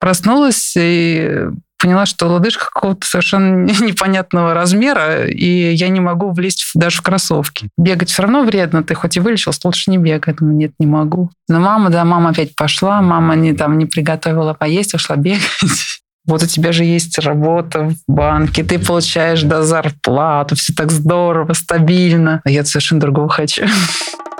[0.00, 1.46] проснулась и
[1.80, 7.68] поняла, что лодыжка какого-то совершенно непонятного размера, и я не могу влезть даже в кроссовки.
[7.78, 10.34] Бегать все равно вредно, ты хоть и вылечился, лучше не бегай.
[10.34, 11.30] Думаю, нет, не могу.
[11.48, 15.42] Но мама, да, мама опять пошла, мама не, там, не приготовила поесть, ушла бегать.
[16.26, 21.54] Вот у тебя же есть работа в банке, ты получаешь да, зарплату, все так здорово,
[21.54, 22.42] стабильно.
[22.44, 23.64] А я совершенно другого хочу.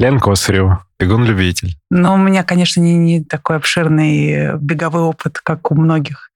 [0.00, 1.76] Лен Косарева, бегун-любитель.
[1.90, 6.30] Но у меня, конечно, не, не такой обширный беговой опыт, как у многих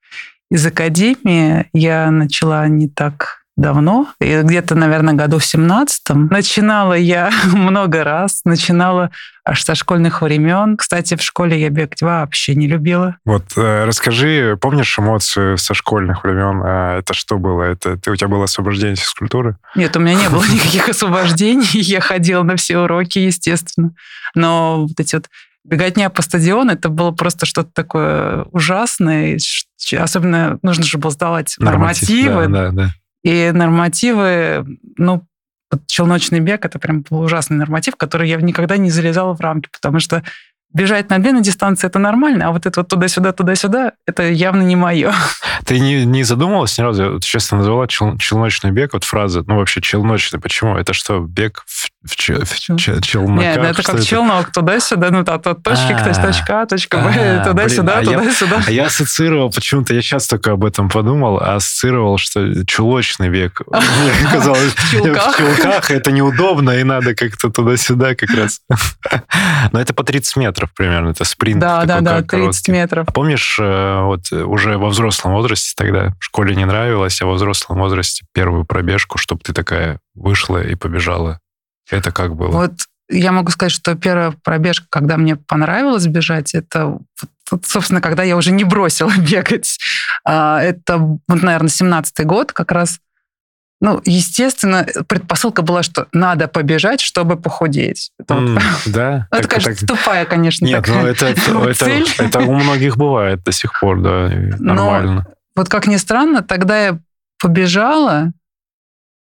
[0.51, 1.71] из академии.
[1.73, 6.27] Я начала не так давно, где-то, наверное, году в 17-м.
[6.27, 9.11] Начинала я много раз, начинала
[9.45, 10.77] аж со школьных времен.
[10.77, 13.17] Кстати, в школе я бегать вообще не любила.
[13.25, 16.62] Вот э, расскажи, помнишь эмоцию со школьных времен?
[16.65, 17.62] А это что было?
[17.62, 19.56] Это ты, у тебя было освобождение физкультуры?
[19.77, 21.81] Нет, у меня не было никаких освобождений.
[21.81, 23.91] Я ходила на все уроки, естественно.
[24.34, 25.28] Но вот эти вот
[25.62, 29.39] беготня по стадиону, это было просто что-то такое ужасное.
[29.98, 32.48] Особенно нужно же было сдавать нормативы.
[32.48, 32.91] Да, да, да.
[33.25, 35.27] И нормативы, ну,
[35.86, 39.98] челночный бег, это прям был ужасный норматив, который я никогда не залезала в рамки, потому
[39.98, 40.22] что
[40.75, 44.77] бежать на длинной дистанции это нормально, а вот это вот туда-сюда, туда-сюда, это явно не
[44.77, 45.14] мое.
[45.64, 47.20] Ты не, не задумывалась ни разу?
[47.20, 50.77] Ты назвала чел, челночный бег, вот фраза, ну вообще челночный, почему?
[50.77, 53.44] Это что, бег в, в, в, в челноках?
[53.44, 54.05] Нет, ну, это как это?
[54.05, 58.62] челнок, туда-сюда, ну от, от точки а, к точка А, точка Б, а, туда-сюда, туда-сюда.
[58.66, 63.62] А я ассоциировал, почему-то я сейчас только об этом подумал, а ассоциировал, что чулочный бег.
[63.70, 68.61] Мне казалось, в чулках это неудобно, и надо как-то туда-сюда как раз.
[69.72, 71.61] Но это по 30 метров метров примерно, это спринт.
[71.61, 72.73] Да, да, да, 30 короткий.
[72.73, 73.09] метров.
[73.09, 77.34] А помнишь, э, вот уже во взрослом возрасте тогда в школе не нравилось, а во
[77.34, 81.41] взрослом возрасте первую пробежку, чтобы ты такая вышла и побежала.
[81.91, 82.50] Это как было?
[82.50, 82.72] Вот
[83.11, 86.99] я могу сказать, что первая пробежка, когда мне понравилось бежать, это,
[87.62, 89.78] собственно, когда я уже не бросила бегать.
[90.25, 92.99] А, это, наверное, 17-й год, как раз
[93.84, 98.12] ну, естественно, предпосылка была, что надо побежать, чтобы похудеть.
[98.19, 99.28] Это mm, вот, да?
[99.31, 99.99] Это, кажется, так...
[99.99, 104.00] тупая, конечно, Нет, такая ну это, это, это, это у многих бывает до сих пор,
[104.00, 105.27] да, нормально.
[105.27, 106.99] Но, вот как ни странно, тогда я
[107.39, 108.33] побежала,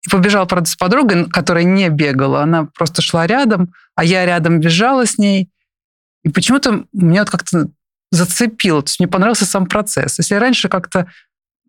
[0.06, 4.60] и побежала, правда, с подругой, которая не бегала, она просто шла рядом, а я рядом
[4.60, 5.50] бежала с ней,
[6.22, 7.68] и почему-то меня вот как-то
[8.10, 10.18] зацепило, то есть мне понравился сам процесс.
[10.18, 11.06] Если раньше как-то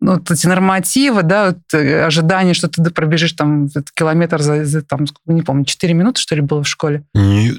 [0.00, 4.82] ну, вот эти нормативы, да, вот, э, ожидание, что ты пробежишь там километр за, за
[4.82, 7.04] там, не помню, 4 минуты, что ли, было в школе?
[7.14, 7.52] Ни,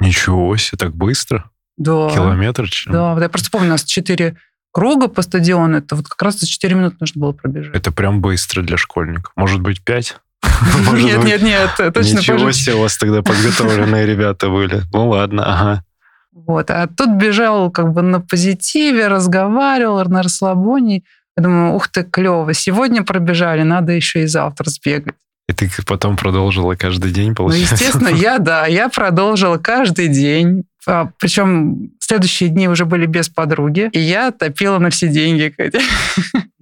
[0.00, 1.50] ничего себе, так быстро?
[1.76, 2.10] Да.
[2.10, 2.68] Километр?
[2.88, 4.36] Да, я просто помню, у нас 4
[4.72, 7.74] круга по стадиону, это вот как раз за 4 минуты нужно было пробежать.
[7.74, 9.32] Это прям быстро для школьников.
[9.36, 10.16] Может быть, 5?
[10.92, 12.18] Нет, нет, нет, точно.
[12.18, 14.82] Ничего себе, у вас тогда подготовленные ребята были.
[14.92, 15.84] Ну ладно, ага.
[16.32, 21.02] Вот, а тут бежал как бы на позитиве, разговаривал на расслабоне.
[21.38, 22.52] Я думаю, ух ты, клево.
[22.52, 25.14] Сегодня пробежали, надо еще и завтра сбегать.
[25.48, 27.76] И ты потом продолжила каждый день, получается?
[27.78, 30.64] Ну, естественно, я, да, я продолжила каждый день.
[30.84, 33.88] А, причем следующие дни уже были без подруги.
[33.92, 35.54] И я топила на все деньги.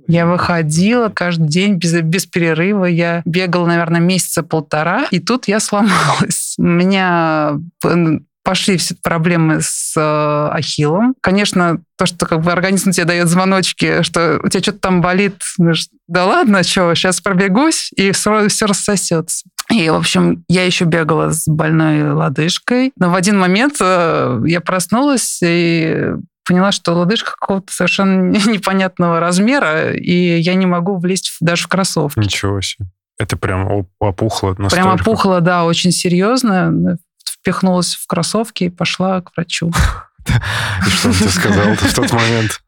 [0.08, 2.84] Я выходила каждый день без, без перерыва.
[2.84, 5.08] Я бегала, наверное, месяца полтора.
[5.10, 6.54] И тут я сломалась.
[6.58, 7.58] У меня
[8.46, 11.16] пошли все проблемы с э, ахиллом.
[11.20, 15.42] Конечно, то, что как бы организм тебе дает звоночки, что у тебя что-то там болит,
[15.58, 19.46] говоришь, да ладно, что, сейчас пробегусь, и все, все рассосется.
[19.68, 22.92] И, в общем, я еще бегала с больной лодыжкой.
[22.96, 26.12] Но в один момент э, я проснулась и
[26.46, 32.20] поняла, что лодыжка какого-то совершенно непонятного размера, и я не могу влезть даже в кроссовки.
[32.20, 32.86] Ничего себе.
[33.18, 34.76] Это прям опухло настолько?
[34.76, 36.98] Прям опухло, да, очень серьезно
[37.46, 39.70] впихнулась в кроссовки и пошла к врачу.
[40.84, 42.60] И что тебе сказал в тот момент?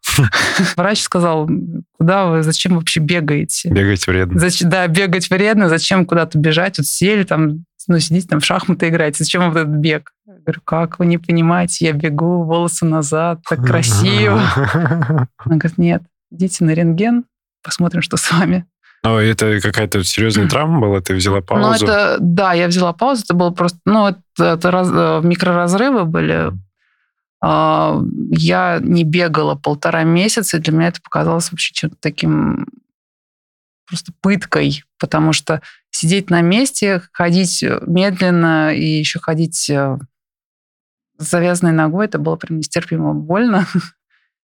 [0.77, 1.51] Врач сказал,
[1.99, 3.71] куда вы, зачем вообще бегаете?
[3.71, 4.39] Бегать вредно.
[4.39, 6.79] Зач, да, бегать вредно, зачем куда-то бежать?
[6.79, 10.13] Вот сели там, ну, сидите там в шахматы играете, зачем вам этот бег?
[10.27, 14.41] Я говорю, как вы не понимаете, я бегу, волосы назад, так красиво.
[15.39, 17.25] Она говорит, нет, идите на рентген,
[17.65, 18.65] посмотрим, что с вами.
[19.05, 21.01] Но это какая-то серьезная травма была?
[21.01, 21.69] Ты взяла паузу?
[21.69, 23.23] Ну, это, да, я взяла паузу.
[23.25, 23.79] Это было просто...
[23.85, 26.53] Ну, это, это раз, э, микроразрывы были.
[27.41, 28.01] А,
[28.31, 32.67] я не бегала полтора месяца, и для меня это показалось вообще чем-то таким
[33.87, 39.99] просто пыткой, потому что сидеть на месте, ходить медленно и еще ходить э,
[41.19, 43.67] с завязанной ногой, это было прям нестерпимо больно.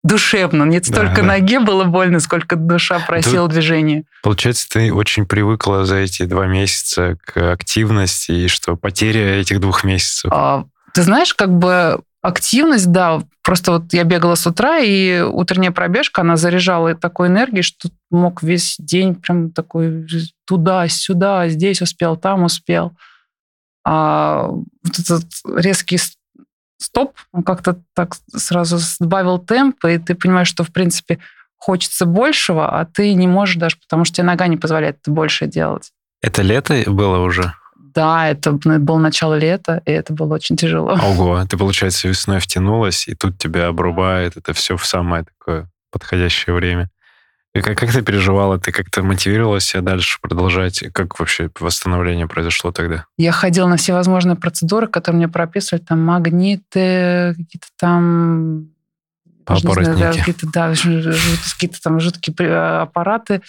[0.03, 0.63] Душевно.
[0.63, 4.03] Не столько да, ноге было больно, сколько душа просила Тут, движения.
[4.21, 9.85] Получается, ты очень привыкла за эти два месяца к активности, и что потеря этих двух
[9.85, 10.29] месяцев.
[10.33, 15.71] А, ты знаешь, как бы активность, да, просто вот я бегала с утра, и утренняя
[15.71, 20.05] пробежка, она заряжала такой энергией, что мог весь день прям такой
[20.45, 22.93] туда-сюда, здесь успел, там успел.
[23.85, 25.25] А вот этот
[25.57, 25.99] резкий
[26.83, 31.19] стоп, он как-то так сразу сбавил темп, и ты понимаешь, что, в принципе,
[31.57, 35.91] хочется большего, а ты не можешь даже, потому что тебе нога не позволяет больше делать.
[36.21, 37.53] Это лето было уже?
[37.75, 40.93] Да, это было начало лета, и это было очень тяжело.
[40.93, 46.55] Ого, ты, получается, весной втянулась, и тут тебя обрубает это все в самое такое подходящее
[46.55, 46.89] время.
[47.53, 48.57] Как, как ты переживала?
[48.57, 50.83] Ты как-то мотивировала себя дальше продолжать?
[50.91, 53.05] Как вообще восстановление произошло тогда?
[53.17, 58.69] Я ходила на все возможные процедуры, которые мне прописывали, там магниты, какие-то там...
[59.45, 60.17] Аппаратники.
[60.17, 63.41] Какие-то, да, какие-то там жуткие аппараты.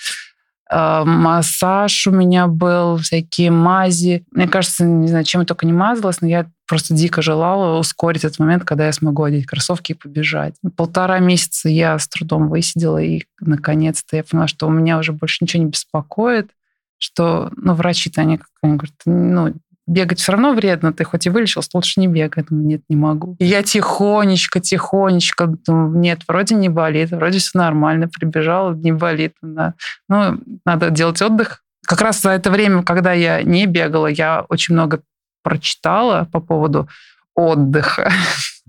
[0.69, 4.25] А, массаж у меня был, всякие мази.
[4.33, 8.25] Мне кажется, не знаю, чем я только не мазалась, но я просто дико желала ускорить
[8.25, 10.55] этот момент, когда я смогу одеть кроссовки и побежать.
[10.77, 15.39] Полтора месяца я с трудом высидела, и наконец-то я поняла, что у меня уже больше
[15.41, 16.51] ничего не беспокоит,
[16.99, 19.55] что, ну, врачи-то, они, как они говорят, ну,
[19.87, 22.45] бегать все равно вредно, ты хоть и вылечился, лучше не бегай.
[22.45, 23.37] Думаю, нет, не могу.
[23.39, 29.35] И я тихонечко, тихонечко, думаю, нет, вроде не болит, вроде все нормально, прибежала, не болит.
[29.43, 29.75] Да.
[30.09, 31.63] Ну, надо делать отдых.
[31.87, 35.03] Как раз за это время, когда я не бегала, я очень много
[35.45, 36.89] прочитала по поводу
[37.37, 38.11] отдыха.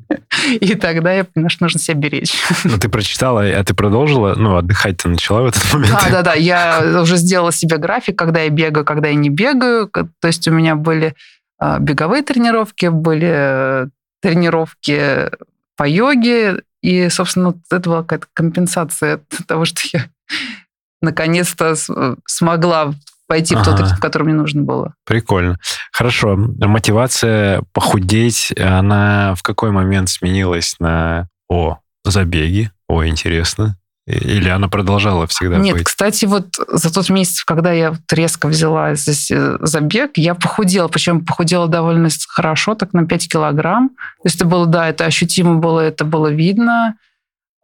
[0.60, 2.36] И тогда я поняла, что нужно себя беречь.
[2.64, 4.36] Ну, ты прочитала, а ты продолжила?
[4.36, 5.92] Ну, отдыхать ты начала в этот момент?
[5.92, 6.34] Да, да, да.
[6.34, 9.90] Я уже сделала себе график, когда я бегаю, когда я не бегаю.
[9.90, 11.16] То есть у меня были
[11.58, 13.88] а, беговые тренировки, были э,
[14.22, 15.32] тренировки
[15.78, 16.62] по йоге.
[16.82, 20.06] И, собственно, это была какая-то компенсация того, что я
[21.02, 21.76] наконец-то
[22.26, 22.94] смогла
[23.28, 23.64] пойти ага.
[23.64, 24.94] в тот ритм, который мне нужно было.
[25.06, 25.58] Прикольно.
[25.92, 26.36] Хорошо.
[26.36, 33.78] Мотивация похудеть, она в какой момент сменилась на «О, забеги, о, интересно».
[34.08, 35.86] Или она продолжала всегда Нет, быть?
[35.86, 40.88] кстати, вот за тот месяц, когда я вот резко взяла здесь э, забег, я похудела,
[40.88, 43.90] причем похудела довольно хорошо, так на 5 килограмм.
[43.90, 46.98] То есть это было, да, это ощутимо было, это было видно.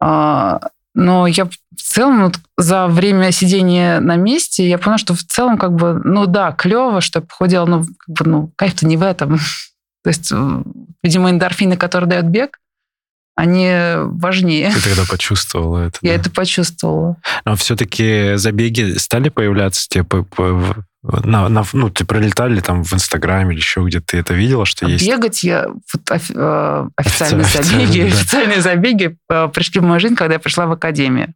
[0.00, 0.58] А,
[0.94, 5.58] но я в целом вот за время сидения на месте я поняла, что в целом
[5.58, 9.02] как бы, ну да, клево, что я похудела, но как бы, ну, кайф-то не в
[9.02, 9.38] этом.
[10.04, 10.62] То есть, э,
[11.02, 12.58] видимо, эндорфины, которые дают бег,
[13.34, 14.72] они важнее.
[14.72, 15.98] Ты тогда почувствовала это?
[16.02, 16.20] Я да?
[16.20, 17.16] это почувствовала.
[17.44, 20.04] Но все-таки забеги стали появляться тебе
[21.02, 24.86] на, на, ну, ты пролетали там в Инстаграме или еще где ты это видела, что
[24.86, 25.04] есть?
[25.04, 25.66] Бегать я...
[25.68, 28.06] Вот, э, официальные забеги, да.
[28.06, 31.34] официальные забеги э, пришли в мою жизнь, когда я пришла в академию.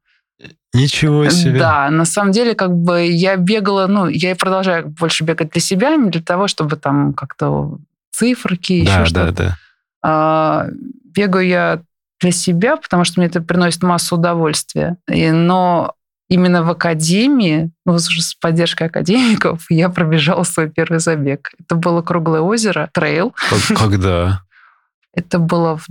[0.77, 1.59] Ничего себе.
[1.59, 5.61] Да, на самом деле, как бы я бегала, ну, я и продолжаю больше бегать для
[5.61, 7.79] себя, не для того, чтобы там как-то
[8.13, 9.33] циферки, да, еще да, что-то.
[9.33, 9.59] Да, да.
[10.03, 10.67] А,
[11.05, 11.83] бегаю я
[12.21, 14.97] для себя, потому что мне это приносит массу удовольствия.
[15.09, 15.95] И, но
[16.29, 21.51] именно в академии, ну, уже с поддержкой академиков, я пробежала свой первый забег.
[21.59, 23.35] Это было Круглое озеро, трейл.
[23.77, 24.43] Когда?
[25.15, 25.87] Это было в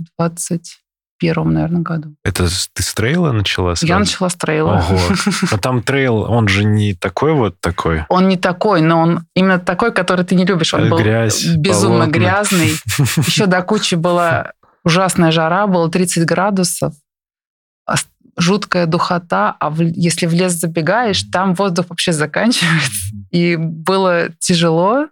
[1.20, 2.14] 21 наверное, году.
[2.24, 3.92] Это ты с трейла начала сразу?
[3.92, 4.84] Я начала с трейла.
[4.88, 5.00] Ого.
[5.50, 8.04] А там трейл, он же не такой вот такой?
[8.08, 10.74] Он не такой, но он именно такой, который ты не любишь.
[10.74, 12.12] Он был Грязь, безумно болотно.
[12.12, 12.68] грязный.
[13.26, 14.52] Еще до кучи была
[14.84, 16.94] ужасная жара, было 30 градусов
[18.38, 22.90] жуткая духота, а в, если в лес забегаешь, там воздух вообще заканчивается.
[23.30, 25.08] И было тяжело.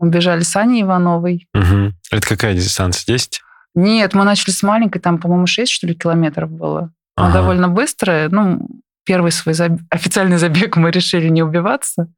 [0.00, 1.46] Мы бежали с Аней Ивановой.
[1.54, 1.92] Угу.
[2.10, 3.14] Это какая дистанция?
[3.14, 3.40] 10?
[3.74, 6.92] Нет, мы начали с маленькой, там, по-моему, 6, что ли, километров было.
[7.16, 7.32] Ага.
[7.32, 8.28] довольно быстрая.
[8.28, 8.66] Ну,
[9.04, 9.78] первый свой заб...
[9.90, 12.08] официальный забег мы решили не убиваться.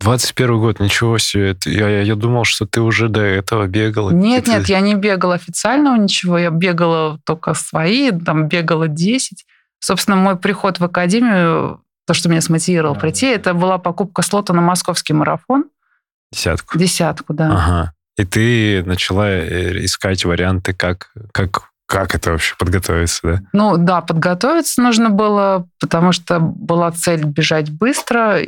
[0.00, 1.56] 21 год, ничего себе.
[1.64, 4.10] Я, я, я думал, что ты уже до этого бегала.
[4.10, 6.38] Нет, нет, я не бегала официального ничего.
[6.38, 9.46] Я бегала только свои, там бегала 10.
[9.78, 13.32] Собственно, мой приход в академию, то, что меня смотивировало да, прийти, да.
[13.32, 15.64] это была покупка слота на московский марафон.
[16.30, 16.78] Десятку?
[16.78, 17.46] Десятку, да.
[17.52, 17.92] Ага.
[18.16, 23.40] И ты начала э, искать варианты, как, как, как это вообще подготовиться, да?
[23.52, 28.38] Ну да, подготовиться нужно было, потому что была цель бежать быстро.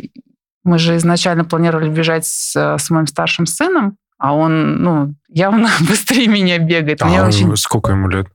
[0.64, 6.28] Мы же изначально планировали бежать с, с моим старшим сыном, а он, ну, явно быстрее
[6.28, 7.02] меня бегает.
[7.02, 7.56] А Мне очень...
[7.56, 8.26] сколько ему лет?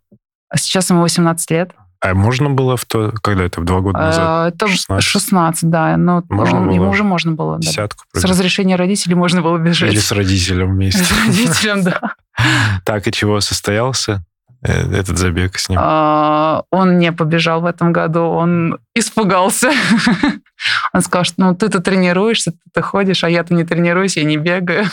[0.55, 1.71] Сейчас ему 18 лет.
[2.03, 4.23] А можно было в то, когда это, в два года назад?
[4.25, 5.95] А, это 16, 16 да.
[5.95, 7.59] Но можно он, было ему уже можно было.
[7.59, 8.03] Десятку.
[8.13, 8.19] Да.
[8.19, 9.93] С разрешения родителей можно было бежать.
[9.93, 11.01] Или с родителем вместе.
[11.01, 12.15] С родителем, да.
[12.83, 14.25] Так, и чего состоялся?
[14.63, 15.79] Э, этот забег с ним?
[15.81, 19.71] А, он не побежал в этом году, он испугался.
[20.93, 24.85] Он сказал, что ну ты-то тренируешься, ты ходишь, а я-то не тренируюсь, я не бегаю.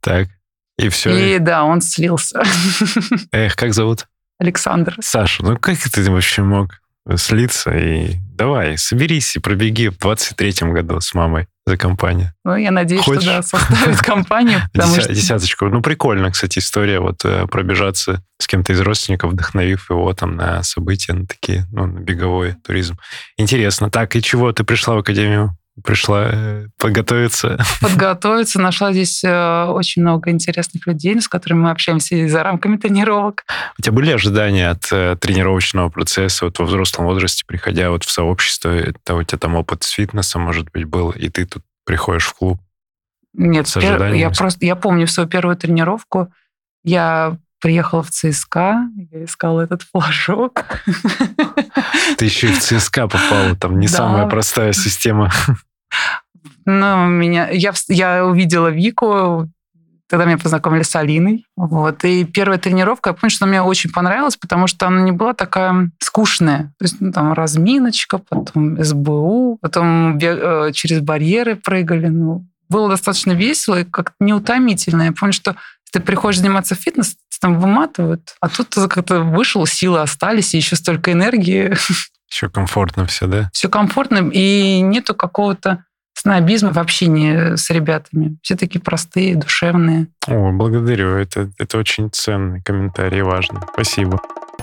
[0.00, 0.28] Так,
[0.78, 1.10] и все.
[1.10, 2.42] И да, он слился.
[3.32, 4.06] Эх, как зовут?
[4.40, 4.96] Александр.
[5.00, 6.80] Саша, ну как ты вообще мог
[7.16, 12.32] слиться и давай, соберись и пробеги в 23-м году с мамой за компанию.
[12.44, 13.22] Ну, я надеюсь, Хочешь?
[13.22, 14.62] что да, составит компанию.
[14.74, 15.12] Деся- что...
[15.12, 15.66] Десяточку.
[15.66, 20.62] Ну, прикольно, кстати, история, вот э, пробежаться с кем-то из родственников, вдохновив его там на
[20.62, 22.96] события, на такие, ну, на беговой туризм.
[23.36, 23.90] Интересно.
[23.90, 27.58] Так, и чего ты пришла в Академию пришла э, подготовиться?
[27.80, 28.60] Подготовиться.
[28.60, 33.44] Нашла здесь э, очень много интересных людей, с которыми мы общаемся и за рамками тренировок.
[33.78, 38.10] У тебя были ожидания от э, тренировочного процесса вот во взрослом возрасте, приходя вот в
[38.10, 38.70] сообщество?
[38.70, 42.34] Это у тебя там опыт с фитнесом, может быть, был, и ты тут приходишь в
[42.34, 42.60] клуб?
[43.32, 44.12] Нет, с пер...
[44.12, 46.32] я просто я помню свою первую тренировку.
[46.82, 50.64] Я приехала в ЦСКА, я искала этот флажок.
[52.16, 53.92] Ты еще и в ЦСКА попала, там не да.
[53.92, 55.30] самая простая система.
[56.66, 59.48] Ну, меня, я, я увидела Вику,
[60.10, 61.46] тогда меня познакомили с Алиной.
[61.56, 62.04] Вот.
[62.04, 65.90] И первая тренировка, я помню, что мне очень понравилась, потому что она не была такая
[66.00, 66.72] скучная.
[66.78, 72.08] То есть ну, там разминочка, потом СБУ, потом э, через барьеры прыгали.
[72.08, 75.02] Ну, было достаточно весело и как-то неутомительно.
[75.02, 75.56] Я помню, что
[75.92, 81.12] ты приходишь заниматься фитнес, там выматывают, а тут как-то вышел, силы остались, и еще столько
[81.12, 81.74] энергии.
[82.28, 83.50] Все комфортно все, да?
[83.52, 88.38] Все комфортно, и нету какого-то снобизма в общении с ребятами.
[88.42, 90.08] Все такие простые, душевные.
[90.28, 91.16] О, благодарю.
[91.16, 93.60] Это, это очень ценный комментарий, важный.
[93.72, 94.20] Спасибо.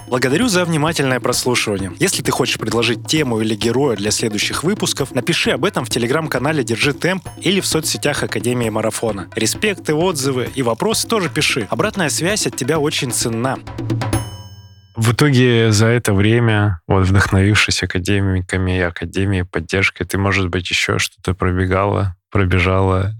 [0.08, 1.92] Благодарю за внимательное прослушивание.
[2.00, 6.64] Если ты хочешь предложить тему или героя для следующих выпусков, напиши об этом в телеграм-канале
[6.64, 9.28] «Держи темп» или в соцсетях Академии Марафона.
[9.36, 11.68] Респекты, отзывы и вопросы тоже пиши.
[11.70, 13.60] Обратная связь от тебя очень ценна.
[14.96, 21.00] В итоге за это время, вот вдохновившись академиками и академией, поддержкой, ты, может быть, еще
[21.00, 23.14] что-то пробегала, пробежала,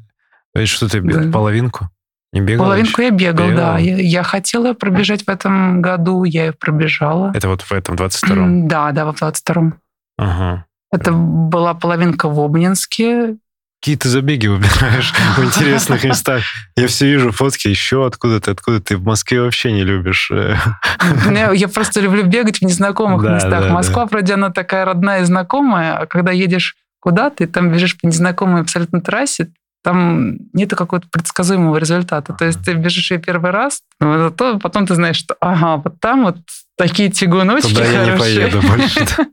[0.64, 1.30] что ты, да.
[1.32, 1.90] половинку?
[2.34, 3.04] Не бегала Половинку еще?
[3.06, 3.74] я бегал, бегала.
[3.74, 3.78] да.
[3.78, 7.32] Я, я хотела пробежать в этом году, я ее пробежала.
[7.34, 8.68] Это вот в этом 22-м?
[8.68, 9.80] Да, да, в 22-м.
[10.18, 10.66] Ага.
[10.92, 13.38] Это была половинка в Обнинске.
[13.80, 16.44] Какие ты забеги выбираешь в интересных местах?
[16.76, 20.32] Я все вижу фотки еще откуда-то, откуда ты в Москве вообще не любишь.
[20.32, 23.70] Я просто люблю бегать в незнакомых местах.
[23.70, 28.08] Москва, вроде, она такая родная и знакомая, а когда едешь куда-то, и там бежишь по
[28.08, 29.52] незнакомой абсолютно трассе,
[29.88, 32.34] там нет какого-то предсказуемого результата.
[32.34, 36.02] То есть ты бежишь ее первый раз, но зато потом ты знаешь, что ага, вот
[36.02, 36.40] там вот
[36.76, 38.06] такие тягуночки Туда хорошие.
[38.06, 39.08] я не поеду больше.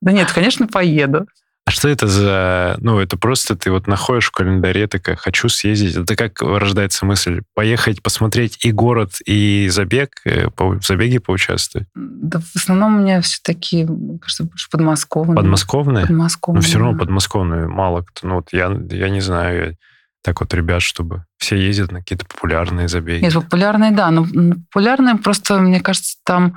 [0.00, 1.26] Да нет, конечно, поеду.
[1.70, 2.76] А что это за...
[2.80, 5.94] Ну, это просто ты вот находишь в календаре, такая, хочу съездить.
[5.94, 7.42] Это как рождается мысль?
[7.54, 11.86] Поехать посмотреть и город, и забег, э, в забеге поучаствовать?
[11.94, 13.86] Да, в основном у меня все такие,
[14.20, 15.36] кажется, больше подмосковные.
[15.36, 16.06] Подмосковные?
[16.06, 16.60] Подмосковные.
[16.60, 18.26] Но все равно подмосковные мало кто.
[18.26, 19.76] Ну, вот я, я не знаю,
[20.24, 23.22] так вот ребят, чтобы все ездят на какие-то популярные забеги.
[23.22, 24.10] Нет, популярные, да.
[24.10, 24.26] Но
[24.72, 26.56] популярные просто, мне кажется, там...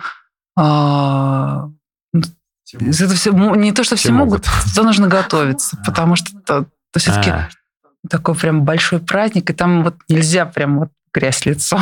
[0.58, 1.68] А,
[2.74, 7.00] это все, не то, что все, все могут, то нужно готовиться, потому что то, то
[7.00, 7.50] все-таки а.
[8.10, 11.82] такой прям большой праздник, и там вот нельзя прям вот грязь лицом.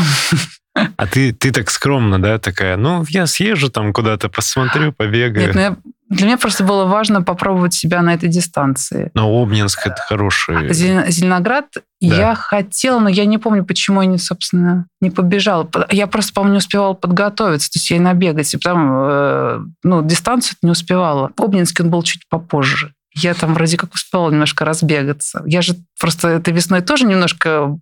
[0.74, 5.48] А ты, ты так скромно, да, такая, ну, я съезжу там куда-то, посмотрю, побегаю.
[5.48, 5.76] Нет, ну я,
[6.12, 9.12] для меня просто было важно попробовать себя на этой дистанции.
[9.14, 10.70] Но Обнинск это хороший.
[10.70, 11.82] А Зеленоград да.
[12.00, 15.70] я хотела, но я не помню, почему я, не, собственно, не побежала.
[15.90, 20.04] Я просто, по-моему, не успевала подготовиться, то есть я и набегать, и потом, э, ну,
[20.04, 21.32] дистанцию не успевала.
[21.38, 22.94] Обнинск он был чуть попозже.
[23.14, 25.44] Я там вроде как успевала немножко разбегаться.
[25.46, 27.78] Я же просто этой весной тоже немножко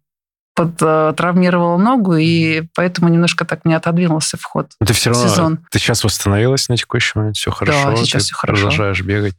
[0.66, 5.60] травмировала ногу, и поэтому немножко так не отодвинулся вход Но ты все равно, сезон.
[5.72, 7.92] Ты сейчас восстановилась на текущий момент, все хорошо?
[7.92, 8.64] Да, сейчас все хорошо.
[8.64, 9.36] продолжаешь бегать.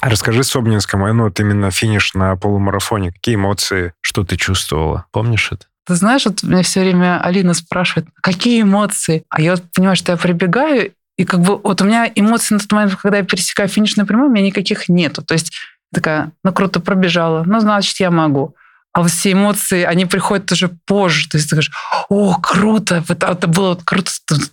[0.00, 5.06] А расскажи с Обнинском, ну вот именно финиш на полумарафоне, какие эмоции, что ты чувствовала?
[5.12, 5.66] Помнишь это?
[5.86, 9.24] Ты знаешь, вот меня все время Алина спрашивает, какие эмоции?
[9.28, 12.60] А я вот понимаю, что я прибегаю, и как бы вот у меня эмоций на
[12.60, 15.22] тот момент, когда я пересекаю финишную прямую, у меня никаких нету.
[15.22, 15.52] То есть
[15.92, 18.56] такая, ну круто пробежала, ну значит я могу
[18.92, 21.28] а вот все эмоции, они приходят уже позже.
[21.28, 21.72] То есть ты говоришь,
[22.10, 24.10] о, круто, это, это было вот круто,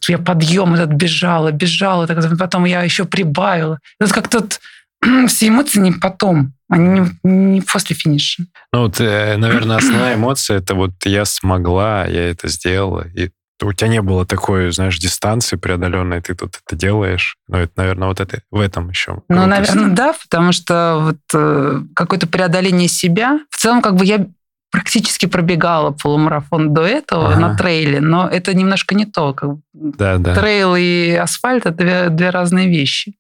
[0.08, 3.80] я подъем этот бежала, бежала, так, потом я еще прибавила.
[4.00, 4.48] Это как-то
[5.28, 8.44] все эмоции не потом, они не, не после финиша.
[8.72, 13.30] Ну вот, э, наверное, основная эмоция это вот я смогла, я это сделала, и
[13.62, 17.38] у тебя не было такой, знаешь, дистанции преодоленной, ты тут это делаешь.
[17.48, 19.22] Ну, это, наверное, вот это в этом еще.
[19.28, 23.40] Ну, наверное, да, потому что вот э, какое-то преодоление себя.
[23.50, 24.28] В целом, как бы я
[24.72, 27.40] практически пробегала полумарафон до этого ага.
[27.40, 29.34] на трейле, но это немножко не то.
[29.34, 30.36] Как да, да.
[30.36, 33.16] Трейл и асфальт это две, две разные вещи.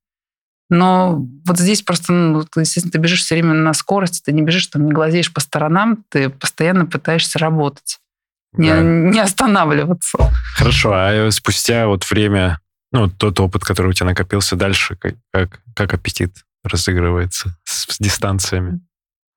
[0.70, 4.68] Но вот здесь просто, ну, естественно, ты бежишь все время на скорости, ты не бежишь,
[4.68, 7.98] там, не глазеешь по сторонам, ты постоянно пытаешься работать,
[8.54, 8.82] не, да.
[8.82, 10.18] не останавливаться.
[10.56, 12.60] Хорошо, а спустя вот время,
[12.92, 17.98] ну, тот опыт, который у тебя накопился дальше, как, как, как аппетит разыгрывается с, с
[18.00, 18.82] дистанциями?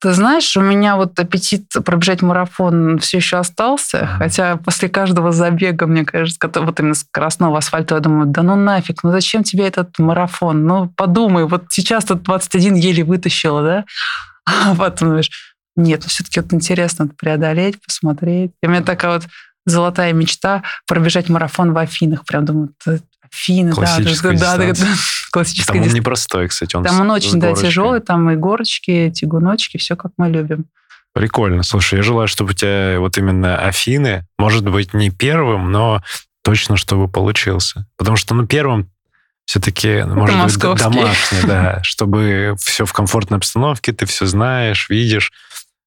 [0.03, 5.87] Ты знаешь, у меня вот аппетит пробежать марафон все еще остался, хотя после каждого забега,
[5.87, 9.97] мне кажется, вот именно скоростного асфальта, я думаю, да ну нафиг, ну зачем тебе этот
[10.01, 10.67] марафон?
[10.67, 13.85] Ну подумай, вот сейчас тут 21 еле вытащила, да?
[14.45, 18.53] А потом думаешь, нет, все-таки вот интересно преодолеть, посмотреть.
[18.63, 19.29] И у меня такая вот
[19.65, 22.25] золотая мечта пробежать марафон в Афинах.
[22.25, 22.71] Прям думаю,
[23.23, 24.75] Афины, да, да, да, да,
[25.31, 26.77] классическая Там он непростой, кстати.
[26.77, 30.67] Он там он очень, да, тяжелый, там и горочки, тягуночки, все как мы любим.
[31.15, 31.63] Прикольно.
[31.63, 36.03] Слушай, я желаю, чтобы у тебя вот именно Афины, может быть, не первым, но
[36.43, 37.87] точно, чтобы получился.
[37.97, 38.91] Потому что, ну, первым
[39.45, 45.33] все-таки, ну, может быть, домашний, да, чтобы все в комфортной обстановке, ты все знаешь, видишь,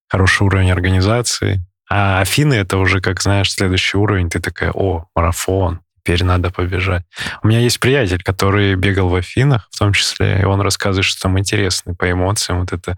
[0.07, 1.65] хороший уровень организации.
[1.89, 4.29] А Афины это уже, как знаешь, следующий уровень.
[4.29, 7.03] Ты такая, о, марафон, теперь надо побежать.
[7.43, 11.21] У меня есть приятель, который бегал в Афинах, в том числе, и он рассказывает, что
[11.23, 12.59] там интересно по эмоциям.
[12.59, 12.97] Вот это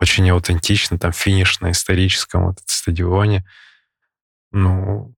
[0.00, 3.44] очень аутентично, там финиш на историческом вот стадионе.
[4.52, 5.14] Ну,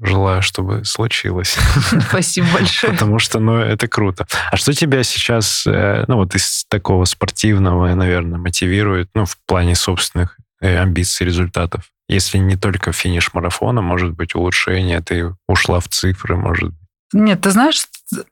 [0.00, 1.56] желаю, чтобы случилось.
[2.08, 2.92] Спасибо большое.
[2.92, 4.26] Потому что, ну, это круто.
[4.50, 9.74] А что тебя сейчас, э, ну, вот из такого спортивного, наверное, мотивирует, ну, в плане
[9.74, 11.90] собственных амбиций, результатов?
[12.08, 16.78] Если не только финиш марафона, может быть, улучшение, ты ушла в цифры, может быть.
[17.12, 17.86] Нет, ты знаешь,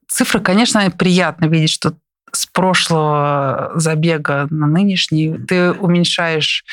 [0.08, 1.94] цифры, конечно, приятно видеть, что
[2.32, 6.64] с прошлого забега на нынешний ты уменьшаешь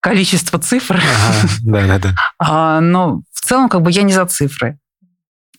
[0.00, 1.00] количество цифр.
[1.62, 2.14] да, да, да.
[2.38, 4.78] А, но в целом, как бы я не за цифры.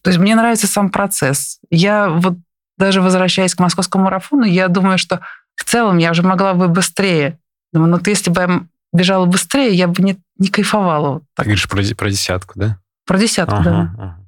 [0.02, 1.60] То есть мне нравится сам процесс.
[1.72, 2.38] Я вот
[2.78, 5.22] даже возвращаясь к московскому марафону, я думаю, что
[5.56, 7.40] в целом я уже могла бы быстрее.
[7.72, 8.62] Думаю, ну, ты, если бы я
[8.96, 11.10] бежала быстрее, я бы не, не кайфовала.
[11.10, 11.46] Вот так.
[11.46, 12.80] Ты говоришь про, про десятку, да?
[13.06, 13.94] Про десятку, ага, да.
[13.98, 14.20] Ага.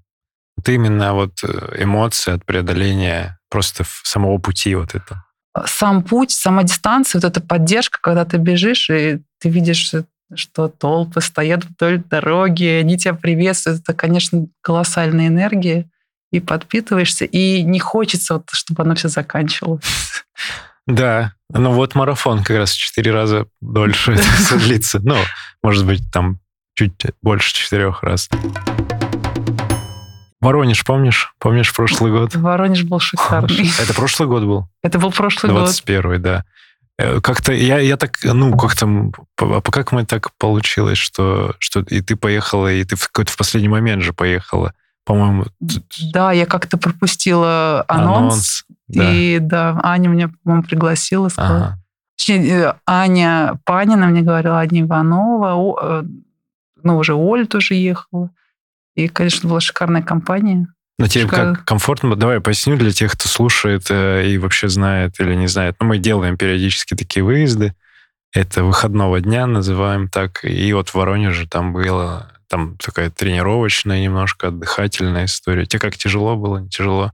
[0.58, 5.24] Вот именно вот э, эмоции от преодоления просто самого пути вот это.
[5.66, 9.94] Сам путь, сама дистанция, вот эта поддержка, когда ты бежишь, и ты видишь,
[10.36, 13.82] что толпы стоят вдоль дороги, они тебя приветствуют.
[13.82, 15.90] Это, конечно, колоссальная энергия.
[16.30, 19.86] И подпитываешься, и не хочется, вот, чтобы оно все заканчивалось.
[20.86, 24.18] Да, ну вот марафон как раз в четыре раза дольше
[24.52, 25.00] длится.
[25.04, 25.16] Ну,
[25.64, 26.40] может быть, там
[26.74, 28.30] чуть больше четырех раз.
[30.40, 31.34] Воронеж, помнишь?
[31.40, 32.36] Помнишь прошлый год?
[32.36, 33.72] Воронеж был шикарный.
[33.82, 34.70] Это прошлый год был?
[34.84, 36.12] Это был прошлый 21 год.
[36.12, 36.46] 21 да.
[37.00, 42.16] Э, как-то я, я так, ну, как-то, как мы так получилось, что, что и ты
[42.16, 44.74] поехала, и ты в какой-то в последний момент же поехала
[45.08, 45.46] по-моему...
[46.12, 48.18] Да, я как-то пропустила анонс.
[48.18, 49.74] анонс и да.
[49.74, 51.30] да, Аня меня, по-моему, пригласила.
[51.30, 51.58] Сказала.
[51.58, 51.80] Ага.
[52.18, 56.04] Точнее, э, Аня Панина мне говорила, Аня Иванова, э,
[56.84, 58.32] ну, уже Оль тоже ехала.
[58.96, 60.68] И, конечно, была шикарная компания.
[61.00, 61.56] Но тебе Шикар...
[61.56, 62.16] как комфортно?
[62.16, 65.76] Давай поясню для тех, кто слушает э, и вообще знает или не знает.
[65.80, 67.76] Ну, мы делаем периодически такие выезды.
[68.34, 70.44] Это выходного дня, называем так.
[70.44, 75.66] И вот в Воронеже там было там такая тренировочная, немножко отдыхательная история.
[75.66, 77.12] Тебе как тяжело было, не тяжело?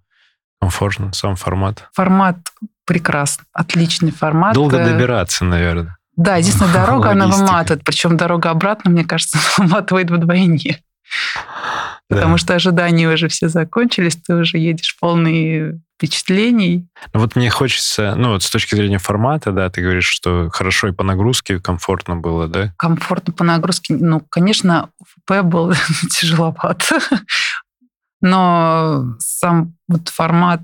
[0.63, 1.89] Комфортно, сам формат?
[1.91, 2.38] Формат
[2.86, 4.54] прекрасный, отличный формат.
[4.54, 5.97] Долго э, добираться, наверное.
[6.15, 7.84] Да, единственная дорога, она выматывает.
[7.84, 10.82] Причем дорога обратно, мне кажется, выматывает вдвойне.
[12.08, 16.88] Потому что ожидания уже все закончились, ты уже едешь полный впечатлений.
[17.13, 20.88] Ну, вот мне хочется, ну вот с точки зрения формата, да, ты говоришь, что хорошо
[20.88, 22.73] и по нагрузке комфортно было, да?
[22.78, 23.95] Комфортно по нагрузке.
[23.95, 25.73] Ну, конечно, ФП был
[26.10, 26.89] тяжеловат.
[28.23, 30.62] Но сам вот формат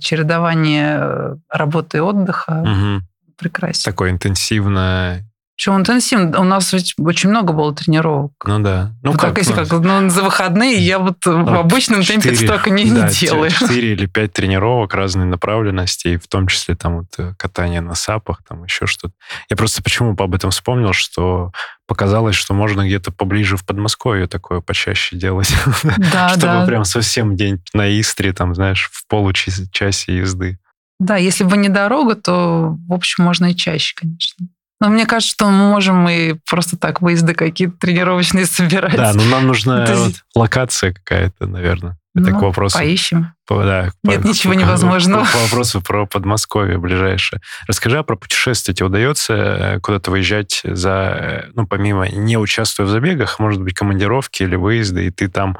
[0.00, 3.06] чередования работы и отдыха угу.
[3.36, 3.84] прекрасен.
[3.84, 5.22] Такое интенсивное
[5.56, 6.38] почему интенсивно?
[6.38, 8.32] У нас ведь очень много было тренировок.
[8.44, 8.92] Ну да.
[9.02, 12.02] Ну, вот как, так, если ну, как ну, за выходные я вот ну, в обычном
[12.02, 13.50] 4, темпе столько не, да, не делаю.
[13.50, 18.42] Четыре или пять тренировок разной направленности, в том числе там вот э, катание на сапах,
[18.46, 19.14] там еще что-то.
[19.48, 21.52] Я просто почему об этом вспомнил, что
[21.86, 25.54] показалось, что можно где-то поближе в Подмосковье такое почаще делать.
[26.12, 26.66] Да, Чтобы да.
[26.66, 30.58] прям совсем день на Истре, там, знаешь, в получасе езды.
[30.98, 34.46] Да, если бы не дорога, то, в общем, можно и чаще, конечно.
[34.80, 38.96] Но мне кажется, что мы можем и просто так выезды какие-то тренировочные собирать.
[38.96, 41.96] Да, но нам нужна вот локация какая-то, наверное.
[42.14, 42.78] Это ну, к вопросу...
[42.78, 43.34] Поищем.
[43.46, 45.24] По, да, Нет по, ничего по, невозможного.
[45.24, 47.42] По, по вопросу про Подмосковье ближайшее.
[47.68, 52.86] Расскажи, а про путешествия тебе удается э, куда-то выезжать за, э, ну, помимо, не участвуя
[52.86, 55.58] в забегах, может быть, командировки или выезды, и ты там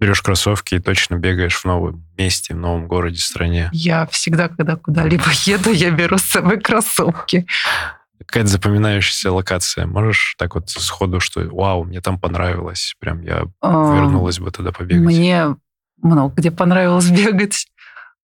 [0.00, 3.70] берешь кроссовки и точно бегаешь в новом месте, в новом городе, стране?
[3.72, 7.46] Я всегда, когда куда-либо еду, я беру с собой кроссовки.
[8.18, 9.86] Какая-то запоминающаяся локация.
[9.86, 15.04] Можешь так вот сходу, что вау, мне там понравилось, прям я вернулась бы туда побегать?
[15.04, 15.56] Мне
[16.02, 17.66] много где понравилось бегать.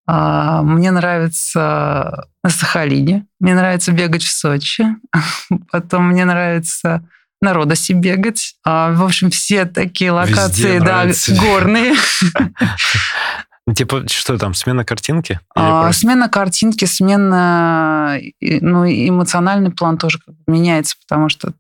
[0.07, 4.85] А, мне нравится на Сахалине, мне нравится бегать в Сочи,
[5.71, 7.09] потом мне нравится
[7.41, 8.55] на Родосе бегать.
[8.65, 11.07] А, в общем, все такие локации, да,
[11.41, 11.95] горные.
[13.75, 15.39] Типа, что там, смена картинки?
[15.55, 21.53] А, смена картинки, смена, ну, эмоциональный план тоже как бы меняется, потому что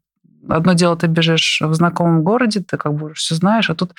[0.48, 3.92] одно дело, ты бежишь в знакомом городе, ты как бы все знаешь, а тут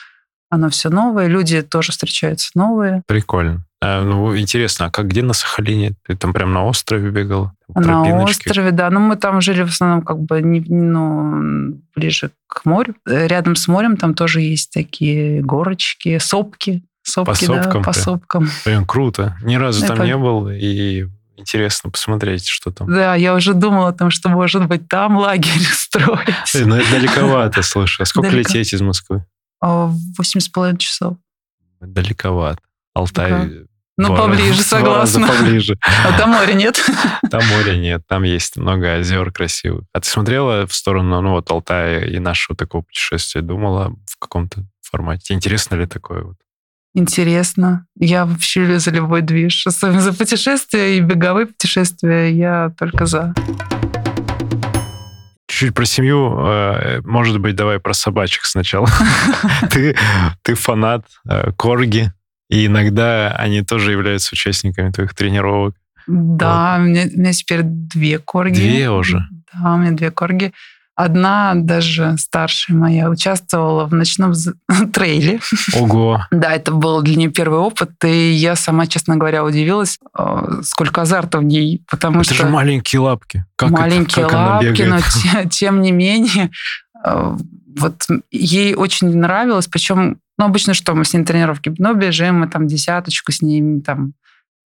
[0.50, 3.04] оно все новое, люди тоже встречаются новые.
[3.08, 3.66] Прикольно.
[3.82, 5.94] А, ну, интересно, а как где на Сахалине?
[6.06, 7.52] Ты там прям на острове бегал?
[7.74, 8.90] На острове, да.
[8.90, 12.96] Ну, мы там жили в основном как бы не, ну, ближе к морю.
[13.06, 16.84] Рядом с морем там тоже есть такие горочки, сопки.
[17.04, 17.82] Сопки, по сопкам?
[17.82, 18.50] Да, по сопкам.
[18.64, 19.38] Прям круто.
[19.44, 19.96] Ни разу Это...
[19.96, 22.92] там не был, и интересно посмотреть, что там.
[22.92, 26.36] Да, я уже думала о том, что, может быть, там лагерь строить.
[26.54, 28.02] Ну, это далековато, слушай.
[28.02, 28.50] А сколько Далеко.
[28.50, 29.26] лететь из Москвы?
[29.62, 31.18] А, восемь с половиной часов.
[31.82, 32.62] Далековато.
[32.94, 33.32] Алтай...
[33.32, 33.48] Да.
[33.96, 35.28] Ну, два, поближе, согласна.
[35.28, 35.78] поближе.
[36.04, 36.84] А там моря нет?
[37.30, 39.86] Там моря нет, там есть много озер красивых.
[39.94, 43.42] А ты смотрела в сторону, ну, вот Алтая и нашего такого путешествия?
[43.42, 45.34] Думала в каком-то формате?
[45.34, 46.38] Интересно ли такое вот?
[46.96, 47.86] Интересно.
[47.98, 49.66] Я вообще за любой движ.
[49.66, 53.34] Особенно за путешествия и беговые путешествия я только за.
[55.48, 56.38] Чуть-чуть про семью.
[56.40, 58.88] Э, может быть, давай про собачек сначала.
[59.72, 59.96] Ты,
[60.44, 62.12] ты фанат э, корги,
[62.50, 65.76] и иногда они тоже являются участниками твоих тренировок.
[66.06, 66.84] Да, вот.
[66.84, 68.56] у, меня, у меня теперь две корги.
[68.56, 69.26] Две уже?
[69.54, 70.54] Да, у меня две корги.
[70.96, 74.34] Одна, даже старшая моя, участвовала в ночном
[74.94, 75.40] трейле.
[75.76, 76.26] Ого!
[76.32, 81.02] Да, это был для нее первый опыт, и я сама, честно говоря, удивилась, э, сколько
[81.02, 82.44] азарта в ней, потому это что...
[82.44, 83.46] же маленькие лапки.
[83.56, 86.52] Как маленькие это, как лапки, но тем, тем не менее,
[87.04, 87.38] э,
[87.78, 92.42] вот ей очень нравилось, причем, ну, обычно что, мы с ней на тренировке, ну, бежим,
[92.42, 94.14] мы там десяточку с ней там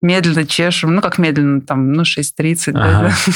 [0.01, 3.09] медленно чешем, ну, как медленно, там, ну, 6.30, ага.
[3.09, 3.33] да,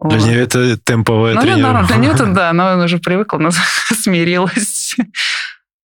[0.00, 1.86] для нее это темповая ну, тренировка.
[1.86, 3.50] Для нее это, да, но она уже привыкла, она
[3.94, 4.96] смирилась.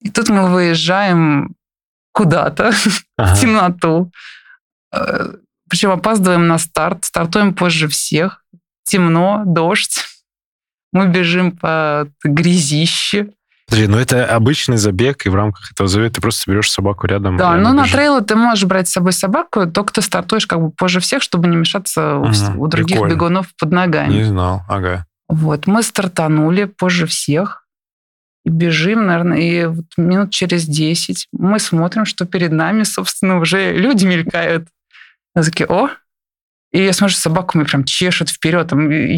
[0.00, 1.55] И тут мы выезжаем
[2.12, 2.72] куда-то,
[3.18, 3.35] ага.
[3.35, 4.12] в темноту.
[4.92, 5.35] Э,
[5.68, 8.44] Причем опаздываем на старт, стартуем позже всех.
[8.85, 10.05] Темно, дождь.
[10.92, 13.31] Мы бежим по грязище.
[13.74, 17.37] Подожди, ну это обычный забег, и в рамках этого забега ты просто берешь собаку рядом.
[17.37, 20.70] Да, ну на трейлы ты можешь брать с собой собаку, только ты стартуешь как бы
[20.70, 23.12] позже всех, чтобы не мешаться угу, у, у других прикольно.
[23.12, 24.12] бегунов под ногами.
[24.12, 25.06] Не знал, ага.
[25.28, 27.66] Вот, мы стартанули позже всех,
[28.44, 33.72] и бежим, наверное, и вот минут через 10 мы смотрим, что перед нами, собственно, уже
[33.72, 34.68] люди мелькают.
[35.34, 35.88] Я такие, о,
[36.74, 38.72] и я смотрю, собаку мне прям чешет вперед.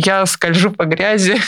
[0.04, 1.40] Я скольжу по грязи,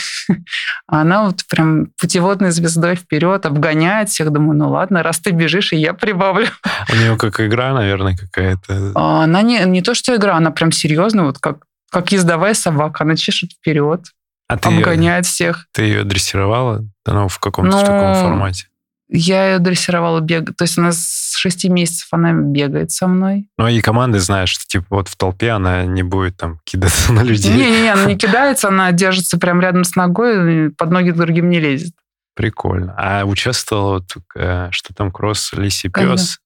[0.87, 4.31] а она вот прям путеводной звездой вперед обгоняет всех.
[4.31, 6.47] Думаю, ну ладно, раз ты бежишь, и я прибавлю.
[6.91, 8.91] У нее как игра, наверное, какая-то.
[8.95, 11.57] А, она не, не то, что игра, она прям серьезно, вот как,
[11.91, 14.01] как ездовая собака, она чешет вперед,
[14.47, 15.67] а обгоняет ее, всех.
[15.73, 16.83] Ты ее дрессировала?
[17.05, 18.65] Ну, в каком-то ну, таком формате?
[19.11, 20.55] Я ее дрессировала бег.
[20.55, 23.47] То есть она с 6 месяцев она бегает со мной.
[23.57, 27.21] Ну и команды знают, что типа вот в толпе она не будет там кидаться на
[27.21, 27.53] людей.
[27.53, 31.93] Не-не-не, она не кидается, она держится прям рядом с ногой, под ноги другим не лезет.
[32.35, 32.93] Прикольно.
[32.97, 36.39] А участвовала вот, э, что там, кросс, лиси, пес?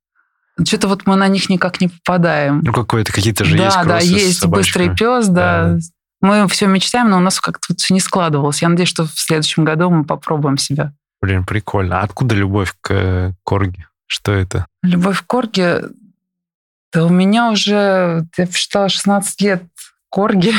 [0.65, 2.61] Что-то вот мы на них никак не попадаем.
[2.63, 5.73] Ну, какой-то, какие-то же да, есть Да, да, есть быстрый пес, да.
[5.73, 5.79] да.
[6.21, 8.61] Мы все мечтаем, но у нас как-то все не складывалось.
[8.61, 10.93] Я надеюсь, что в следующем году мы попробуем себя.
[11.23, 12.01] Блин, прикольно.
[12.01, 13.87] А откуда любовь к э, корге?
[14.07, 14.67] Что это?
[14.81, 15.83] Любовь к корге?
[16.91, 19.63] Да у меня уже, я считала, 16 лет
[20.09, 20.51] корги.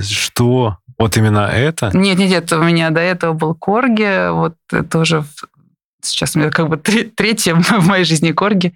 [0.00, 0.78] Что?
[0.98, 1.90] Вот именно это?
[1.92, 4.30] Нет, нет, нет, у меня до этого был корги.
[4.30, 5.24] Вот это уже
[6.00, 8.72] сейчас у меня как бы третье в моей жизни корги.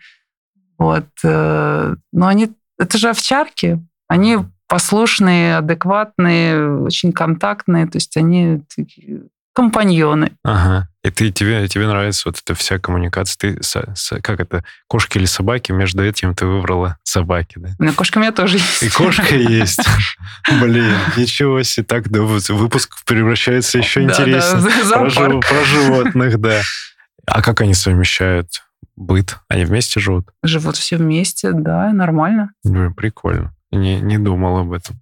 [0.76, 1.06] Вот.
[1.24, 3.82] Э, но они, это же овчарки.
[4.06, 4.36] Они
[4.68, 7.86] послушные, адекватные, очень контактные.
[7.86, 8.60] То есть они
[9.56, 10.32] компаньоны.
[10.44, 10.88] Ага.
[11.02, 13.38] И ты, тебе, тебе нравится вот эта вся коммуникация.
[13.54, 15.72] Ты, с, с, как это, кошки или собаки?
[15.72, 17.70] Между этим ты выбрала собаки, да?
[17.78, 18.82] Ну, кошка у меня тоже есть.
[18.82, 19.80] И кошка есть.
[20.60, 21.86] Блин, ничего себе.
[21.86, 25.40] Так, да, выпуск превращается еще интереснее.
[25.40, 26.60] Про животных, да.
[27.26, 28.48] А как они совмещают
[28.94, 29.38] быт?
[29.48, 30.28] Они вместе живут?
[30.42, 32.50] Живут все вместе, да, нормально.
[32.94, 33.54] Прикольно.
[33.72, 35.00] Не, не думал об этом.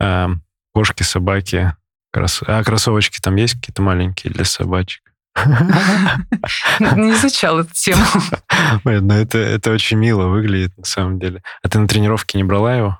[0.00, 0.30] А,
[0.72, 1.74] кошки, собаки,
[2.12, 2.42] крос...
[2.46, 5.02] а кроссовочки там есть какие-то маленькие для собачек?
[5.36, 8.04] Не изучал эту тему.
[8.84, 11.42] Но это, это очень мило выглядит на самом деле.
[11.62, 12.98] А ты на тренировке не брала его?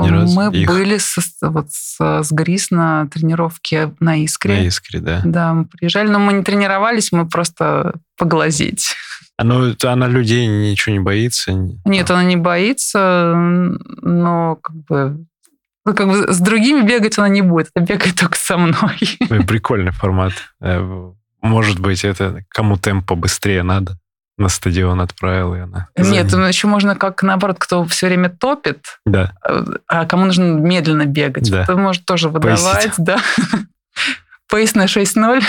[0.00, 0.34] Ни разу?
[0.34, 0.66] Мы Их?
[0.66, 4.54] были со- вот с, с Грис на тренировке на Искре.
[4.56, 5.20] На искре, да.
[5.24, 8.94] Да, мы приезжали, но мы не тренировались, мы просто поглазеть.
[9.36, 11.52] А ну, она людей ничего не боится?
[11.52, 15.26] не- Нет, она не боится, но как бы,
[15.84, 18.96] ну, как бы с другими бегать она не будет, она бегает только со мной.
[19.30, 20.32] Ой, Прикольный формат.
[20.60, 23.98] Э, Может быть, это кому темпо быстрее надо.
[24.38, 25.88] На стадион отправил, и она...
[25.94, 26.40] за Нет, ним.
[26.40, 29.34] ну, еще можно как наоборот, кто все время топит, Да.
[29.86, 31.50] а кому нужно медленно бегать.
[31.50, 31.64] Да.
[31.64, 32.64] Кто может тоже Поясить.
[32.64, 33.18] выдавать, да.
[34.48, 35.42] Пояс на 6-0.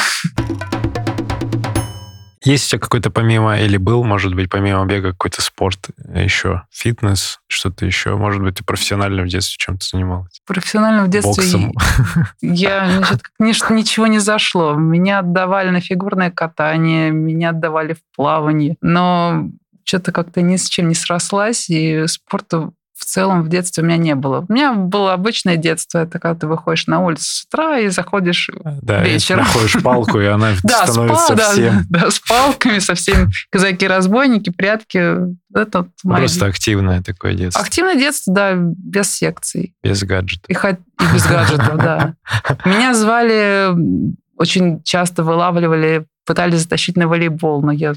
[2.43, 6.63] Есть у тебя какой-то помимо, или был, может быть, помимо бега какой-то спорт еще?
[6.71, 8.17] Фитнес, что-то еще?
[8.17, 10.41] Может быть, ты профессионально в детстве чем-то занималась?
[10.45, 11.73] Профессионально в детстве Боксом?
[12.41, 14.73] я значит, нич- ничего не зашло.
[14.73, 19.49] Меня отдавали на фигурное катание, меня отдавали в плавание, но
[19.85, 22.71] что-то как-то ни с чем не срослась, и спорта
[23.03, 24.45] в целом в детстве у меня не было.
[24.47, 28.49] У меня было обычное детство, это когда ты выходишь на улицу с утра и заходишь
[28.81, 29.41] Да, и Вечером.
[29.41, 31.85] находишь палку, и она да, становится да, всем.
[31.89, 35.33] да, с палками, со всеми казаки-разбойники, прятки.
[35.53, 39.75] Это моё Просто активное такое детство, Активное детство, да, без секций.
[39.83, 40.49] без гаджетов.
[40.49, 42.15] И, и без гаджетов, да.
[42.65, 43.69] Меня звали,
[44.37, 47.93] очень часто вылавливали, пытались затащить на волейбол, но я,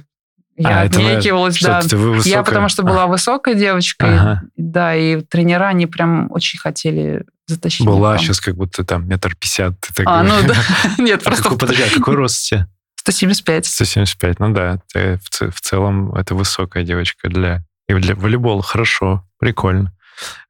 [0.56, 1.80] я А, это, отнекивалась, да.
[1.80, 2.42] Что-то ты вы- Я высокая.
[2.44, 4.42] потому что была высокой девочкой, Ага.
[4.56, 7.80] да, и тренера, они прям очень хотели затащить.
[7.86, 8.24] меня Была там.
[8.24, 9.74] сейчас как будто там метр пятьдесят.
[10.04, 10.56] А, ну говоришь.
[10.96, 11.02] да.
[11.02, 12.68] Нет, А просто какой, подожди, а какой рост у тебя?
[12.96, 13.66] 175.
[13.66, 18.62] 175, ну да, ты в, в целом это высокая девочка для, и для волейбола.
[18.62, 19.92] Хорошо, прикольно.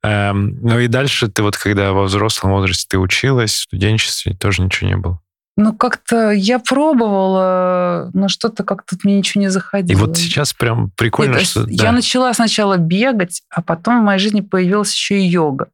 [0.03, 4.63] Эм, ну и дальше ты вот когда во взрослом возрасте ты училась, в студенчестве, тоже
[4.63, 5.21] ничего не было.
[5.59, 9.99] Ну, как-то я пробовала, но что-то как-то мне ничего не И заходило.
[10.07, 11.67] вот сейчас прям прикольно, Нет, то что...
[11.69, 11.93] Я да.
[11.93, 15.69] начала сначала бегать, а потом в моей жизни появилась еще и йога.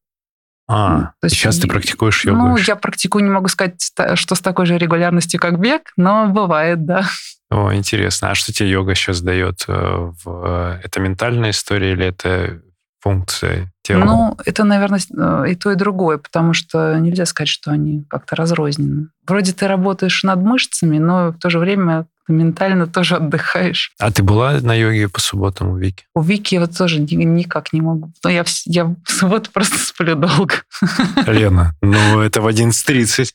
[0.68, 2.38] А, то есть сейчас ты и- практикуешь йогу.
[2.38, 6.86] Ну, я практикую, не могу сказать, что с такой же регулярностью, как бег, но бывает,
[6.86, 7.04] да.
[7.50, 8.30] О, интересно.
[8.30, 9.64] А что тебе йога сейчас дает?
[9.68, 10.80] э, В...
[10.82, 12.62] Это ментальная история или это
[13.02, 14.04] функция тела?
[14.04, 18.36] Ну, это, наверное, э, и то, и другое, потому что нельзя сказать, что они как-то
[18.36, 19.08] разрознены.
[19.26, 23.92] Вроде ты работаешь над мышцами, но в то же время ментально тоже отдыхаешь.
[23.98, 26.04] А ты была на йоге по субботам у Вики?
[26.14, 28.12] У Вики я вот тоже ни- никак не могу.
[28.24, 30.54] Но я, я в субботу просто сплю долго.
[31.26, 33.30] Лена, ну это в 11.30.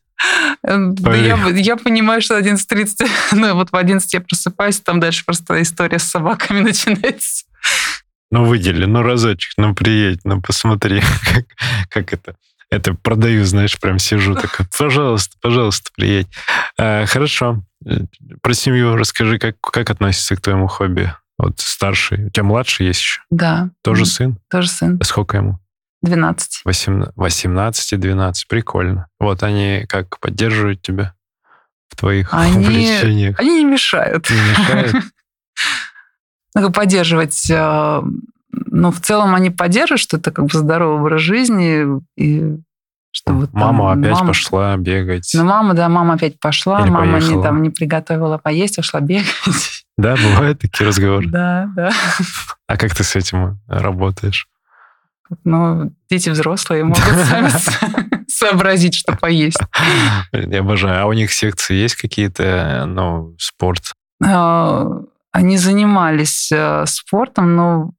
[0.64, 5.24] Эм, Да я, я понимаю, что 11.30, ну вот в 11 я просыпаюсь, там дальше
[5.26, 7.46] просто история с собаками начинается.
[8.32, 11.02] Ну, выдели, ну, разочек, ну, приедь, ну, посмотри,
[11.34, 11.46] как,
[11.90, 12.36] как это.
[12.70, 16.28] Это продаю, знаешь, прям сижу такой, пожалуйста, пожалуйста, приедь.
[16.78, 17.63] А, хорошо.
[17.86, 18.00] Э,
[18.42, 21.13] Про семью расскажи, как, как относится к твоему хобби?
[21.38, 22.26] Вот старший.
[22.26, 23.22] У тебя младший есть еще?
[23.30, 23.70] Да.
[23.84, 24.38] Тоже м, сын?
[24.50, 24.98] Тоже сын.
[25.00, 25.60] А Сколько ему?
[26.02, 26.62] 12.
[26.66, 28.48] 18 и 12.
[28.50, 29.08] Прикольно.
[29.20, 31.13] Вот они как поддерживают тебя
[31.90, 33.40] в твоих Они- увлечениях?
[33.40, 34.30] Они не мешают.
[34.30, 34.96] Не мешают?
[36.62, 37.50] Ну, поддерживать.
[37.50, 38.02] э,
[38.52, 41.86] Но в целом они поддерживают, что это как бы здоровый образ жизни.
[42.17, 42.58] И
[43.12, 45.32] что вот там Мама опять мама- пошла бегать.
[45.36, 49.84] Ну, мама, да, мама опять пошла, Или мама не, там не приготовила поесть, ушла бегать.
[49.98, 51.28] Да, бывают такие разговоры.
[51.28, 51.91] Да, да.
[52.67, 54.48] А как ты с этим работаешь?
[55.43, 57.50] Ну, дети взрослые могут сами
[58.30, 59.60] сообразить, что поесть.
[60.32, 61.04] Я обожаю.
[61.04, 63.93] А у них секции есть какие-то, ну, спорт?
[65.38, 67.91] Они занимались э, спортом, но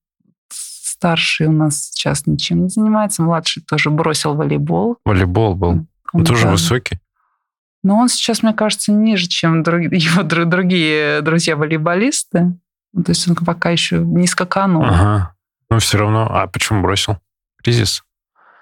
[0.51, 4.97] старший у нас сейчас ничем не занимается, младший тоже бросил волейбол.
[5.05, 5.69] Волейбол был.
[5.71, 6.51] Он Он, тоже да.
[6.53, 6.99] высокий?
[7.85, 12.59] Но он сейчас, мне кажется, ниже, чем друг- его дру- другие друзья-волейболисты.
[12.93, 14.83] Ну, То есть он пока еще не скаканул.
[14.85, 15.35] Ага.
[15.71, 16.27] Ну, все равно.
[16.31, 17.19] А почему бросил?
[17.63, 18.03] Кризис?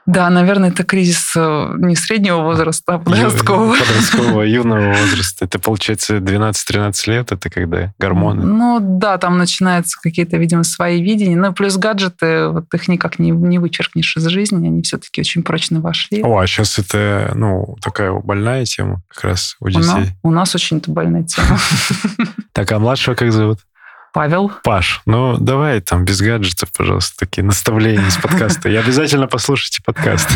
[0.07, 3.75] Да, наверное, это кризис э, не среднего возраста, а подросткового.
[3.75, 5.45] Ю- Подросткового, юного возраста.
[5.47, 8.45] Это, получается, 12-13 лет, это когда гормоны.
[8.45, 11.37] Ну да, там начинаются какие-то, видимо, свои видения.
[11.37, 15.81] Ну, плюс гаджеты, вот их никак не, не вычеркнешь из жизни, они все-таки очень прочно
[15.81, 16.23] вошли.
[16.23, 20.13] О, а сейчас это, ну, такая больная тема как раз у У, на- детей.
[20.23, 21.59] у нас очень это больная тема.
[22.53, 23.59] Так, а младшего как зовут?
[24.17, 28.71] Павел, Паш, ну давай там без гаджетов, пожалуйста, такие наставления из подкаста.
[28.71, 30.31] Я обязательно послушайте подкаст.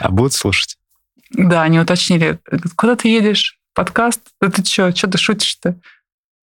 [0.00, 0.76] А будут слушать?
[1.30, 2.38] да, они уточнили,
[2.76, 3.58] куда ты едешь?
[3.74, 4.20] Подкаст?
[4.38, 5.76] Да ты что, что ты шутишь-то?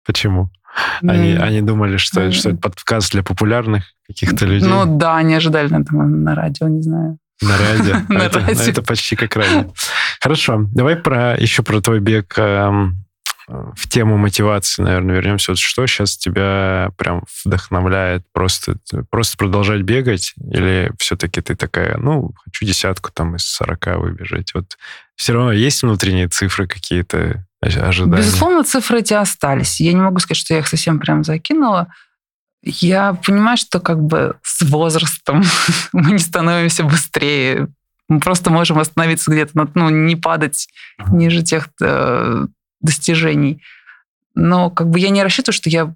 [0.05, 0.51] Почему?
[1.01, 1.39] Они, mm.
[1.39, 2.33] они думали, что, mm.
[2.33, 4.69] что это подкаст для популярных каких-то людей.
[4.69, 7.17] Ну да, они ожидали на, на радио, не знаю.
[7.41, 7.95] На радио.
[8.11, 8.63] На это, радио.
[8.65, 9.73] это почти как радио.
[10.21, 13.03] Хорошо, давай про еще про твой бег эм,
[13.51, 15.53] в тему мотивации, наверное, вернемся.
[15.53, 18.25] Вот что сейчас тебя прям вдохновляет?
[18.33, 18.77] Просто,
[19.11, 20.35] просто продолжать бегать?
[20.53, 24.55] Или все-таки ты такая, ну, хочу десятку там из 40 выбежать?
[24.55, 24.79] Вот
[25.17, 28.19] все равно есть внутренние цифры какие-то, ожидания?
[28.19, 29.81] Безусловно, цифры эти остались.
[29.81, 31.89] Я не могу сказать, что я их совсем прям закинула.
[32.63, 35.43] Я понимаю, что как бы с возрастом
[35.93, 37.69] мы не становимся быстрее.
[38.09, 40.69] Мы просто можем остановиться где-то, ну, не падать
[41.11, 42.47] ниже тех э,
[42.81, 43.63] достижений.
[44.35, 45.95] Но как бы я не рассчитываю, что я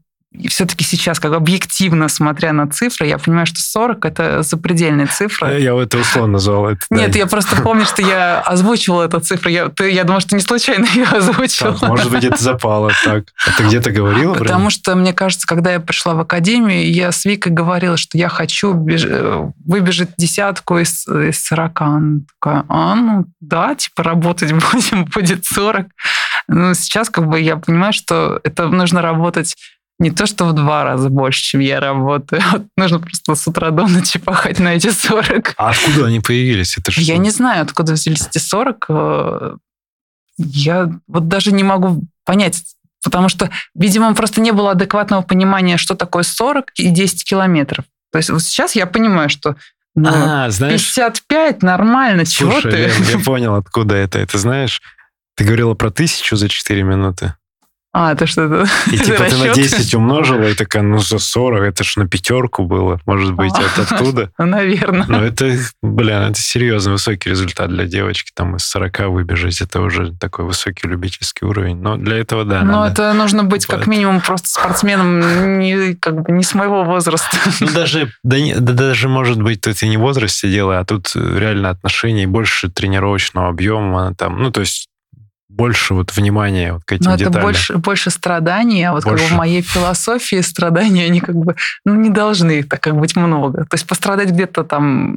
[0.48, 5.56] все-таки сейчас, как объективно смотря на цифры, я понимаю, что 40 это запредельная цифра.
[5.58, 6.70] Я это условно назвал.
[6.70, 7.18] Это, Нет, да.
[7.18, 9.48] я просто помню, что я озвучивала эту цифру.
[9.48, 11.74] Я, ты, я думаю, что не случайно ее озвучила.
[11.74, 13.24] Так, может быть, это запало так.
[13.46, 14.34] А ты где-то говорила?
[14.34, 14.70] Потому прям?
[14.70, 18.72] что, мне кажется, когда я пришла в академию, я с Викой говорила, что я хочу
[18.72, 19.06] беж...
[19.64, 21.80] выбежать десятку из, из 40.
[21.80, 25.86] Она такая, а, ну да, типа работать будем, будет 40.
[26.48, 29.56] Ну, сейчас как бы я понимаю, что это нужно работать
[29.98, 32.42] не то, что в два раза больше, чем я работаю.
[32.52, 35.54] Вот нужно просто с утра до ночи пахать на эти 40.
[35.56, 36.76] А откуда они появились?
[36.76, 38.86] Это я не знаю, откуда взялись эти 40.
[38.88, 39.56] Э,
[40.36, 42.62] я вот даже не могу понять,
[43.02, 47.84] потому что, видимо, просто не было адекватного понимания, что такое 40 и 10 километров.
[48.10, 49.56] То есть вот сейчас я понимаю, что
[49.96, 52.78] ну, а, знаешь, 55 нормально, слушай, чего ты?
[52.78, 54.18] Я, я понял, откуда это.
[54.18, 54.82] Это знаешь,
[55.36, 57.34] ты говорила про тысячу за 4 минуты.
[57.96, 58.66] А, это что-то?
[58.90, 62.64] И типа ты на 10 умножила, и такая, ну за 40, это ж на пятерку
[62.64, 63.00] было.
[63.06, 64.32] Может быть, это оттуда?
[64.36, 65.06] Наверное.
[65.06, 68.32] Но это, блин, это серьезно высокий результат для девочки.
[68.34, 71.76] Там из 40 выбежать, это уже такой высокий любительский уровень.
[71.76, 76.32] Но для этого, да, Но это нужно быть как минимум просто спортсменом не, как бы,
[76.32, 77.36] не с моего возраста.
[77.60, 81.12] Ну, даже, да, да, даже, может быть, тут и не в возрасте дело, а тут
[81.14, 84.14] реально отношения и больше тренировочного объема.
[84.16, 84.88] Там, ну, то есть
[85.54, 87.32] больше вот внимания вот к этим Но деталям.
[87.32, 89.24] это больше, больше страданий, а вот больше.
[89.24, 92.96] как бы в моей философии страдания, они как бы, ну, не должны их так как
[92.96, 93.64] быть много.
[93.64, 95.16] То есть пострадать где-то там,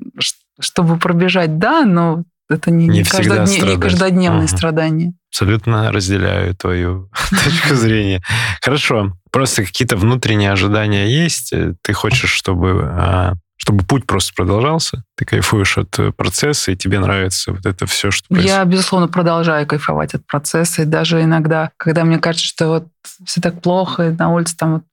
[0.59, 4.55] чтобы пробежать, да, но это не, не, не, каждодне, не каждодневные угу.
[4.55, 5.13] страдания.
[5.31, 8.21] Абсолютно разделяю твою точку зрения.
[8.61, 9.13] Хорошо.
[9.31, 11.53] Просто какие-то внутренние ожидания есть.
[11.81, 16.99] Ты хочешь, чтобы а, чтобы путь просто продолжался, ты кайфуешь от э, процесса, и тебе
[16.99, 18.55] нравится вот это все, что происходит.
[18.55, 22.87] Я, безусловно, продолжаю кайфовать от процесса, и даже иногда, когда мне кажется, что вот
[23.25, 24.83] все так плохо, и на улице там вот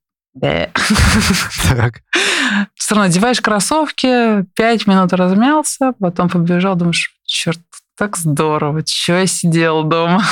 [1.69, 2.01] так.
[2.73, 7.59] Все равно одеваешь кроссовки, пять минут размялся, потом побежал, думаешь, черт,
[7.97, 8.83] так здорово.
[8.83, 10.23] Чего я сидел дома?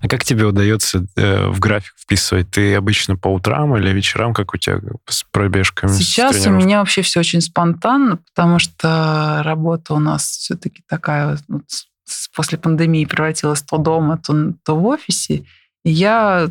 [0.00, 2.50] А как тебе удается э, в график вписывать?
[2.50, 5.92] Ты обычно по утрам или вечерам, как у тебя с пробежками?
[5.92, 11.38] Сейчас с у меня вообще все очень спонтанно, потому что работа у нас все-таки такая
[11.48, 11.62] вот,
[12.34, 15.44] после пандемии превратилась то дома, то, то в офисе.
[15.84, 16.50] И я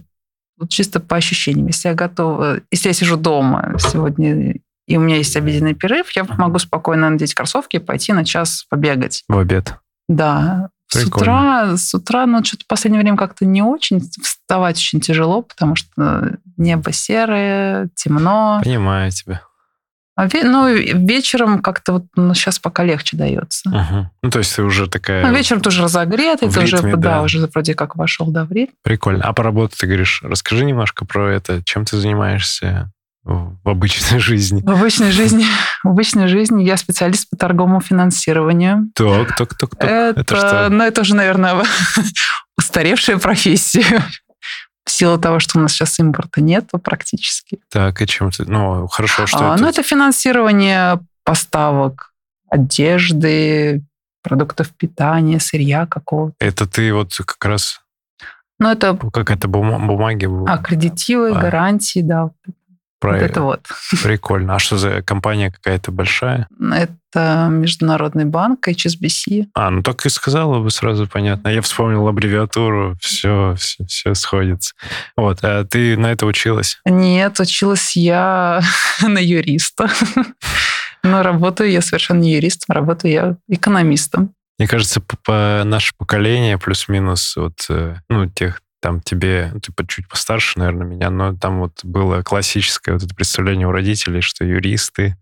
[0.57, 4.55] вот чисто по ощущениям, если я готова, если я сижу дома сегодня
[4.87, 8.65] и у меня есть обеденный перерыв, я могу спокойно надеть кроссовки и пойти на час
[8.69, 9.23] побегать.
[9.29, 9.75] В обед.
[10.07, 10.69] Да.
[10.93, 11.07] Прикольно.
[11.07, 14.01] С утра, с утра, ну, что-то в последнее время как-то не очень.
[14.21, 18.59] Вставать очень тяжело, потому что небо серое, темно.
[18.63, 19.41] Понимаю тебя.
[20.15, 23.69] А ве- ну, вечером как-то вот ну, сейчас пока легче дается.
[23.69, 24.09] Угу.
[24.23, 25.25] Ну, то есть ты уже такая...
[25.25, 26.97] Ну, вечером тоже разогретый, ты ритме, уже, да.
[26.97, 28.73] да, уже вроде как вошел, да, в ритм.
[28.83, 29.23] Прикольно.
[29.23, 31.63] А по работе ты говоришь, расскажи немножко про это.
[31.63, 32.91] Чем ты занимаешься?
[33.23, 34.61] В обычной жизни?
[34.61, 35.45] В обычной жизни,
[35.83, 38.91] в обычной жизни я специалист по торговому финансированию.
[38.95, 39.89] Так, так, так, так.
[39.89, 40.69] Это, это что?
[40.69, 41.63] Ну, это уже, наверное,
[42.57, 44.03] устаревшая профессия.
[44.83, 47.59] В силу того, что у нас сейчас импорта нет практически.
[47.69, 48.45] Так, и чем ты...
[48.45, 49.61] Ну, хорошо, что а, это?
[49.61, 52.11] Ну, это финансирование поставок
[52.49, 53.83] одежды,
[54.23, 56.35] продуктов питания, сырья какого-то.
[56.39, 57.81] Это ты вот как раз...
[58.59, 58.97] Ну, это...
[59.13, 60.27] Как это бумаги?
[60.49, 61.39] Аккредитивы, а.
[61.39, 62.31] гарантии, да.
[63.01, 63.13] Про...
[63.13, 63.67] Вот это вот.
[64.03, 64.55] Прикольно.
[64.55, 66.47] А что за компания какая-то большая?
[66.71, 69.47] Это Международный банк, HSBC.
[69.55, 71.49] А, ну так и сказала бы сразу понятно.
[71.49, 74.75] Я вспомнил аббревиатуру, все, все, все сходится.
[75.17, 76.79] Вот, а ты на это училась?
[76.85, 78.61] Нет, училась я
[79.01, 79.89] на юриста.
[81.03, 84.35] Но работаю я совершенно не юристом, работаю я экономистом.
[84.59, 89.85] Мне кажется, по, по наше поколение плюс-минус вот, э, ну, тех там тебе, ну, типа,
[89.87, 94.43] чуть постарше, наверное, меня, но там вот было классическое вот это представление у родителей, что
[94.43, 95.15] юристы,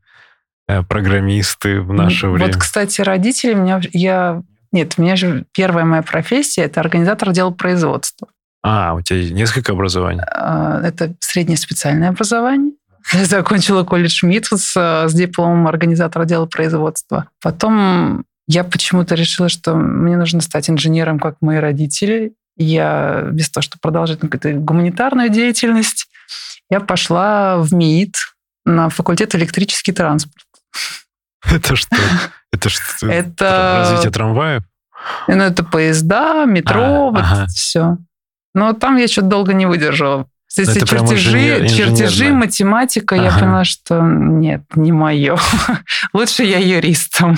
[0.68, 2.54] э, программисты в наше вот, время.
[2.54, 3.82] Вот, кстати, родители меня...
[3.92, 4.42] Я...
[4.72, 8.30] Нет, у меня же первая моя профессия– это организатор дела производства.
[8.64, 10.22] А, у тебя несколько образований?
[10.32, 12.74] А, это среднее специальное образование.
[13.14, 17.30] Я закончила колледж МИД с, с дипломом организатора отдела производства.
[17.42, 22.34] Потом я почему-то решила, что мне нужно стать инженером, как мои родители.
[22.60, 26.08] Я без того, чтобы продолжать какую-то гуманитарную деятельность,
[26.70, 28.16] я пошла в МИД
[28.66, 30.46] на факультет электрический транспорт.
[31.44, 31.96] Это что?
[32.52, 33.08] Это что?
[33.08, 34.64] Это развитие трамваев?
[35.28, 37.46] Ну, это поезда, метро, а, вот ага.
[37.48, 37.98] все.
[38.54, 40.28] Но там я что-то долго не выдержала.
[40.58, 43.24] Эти чертежи, инженер, чертежи, математика, ага.
[43.24, 45.38] я поняла, что нет, не мое.
[46.14, 47.38] Лучше я юристом.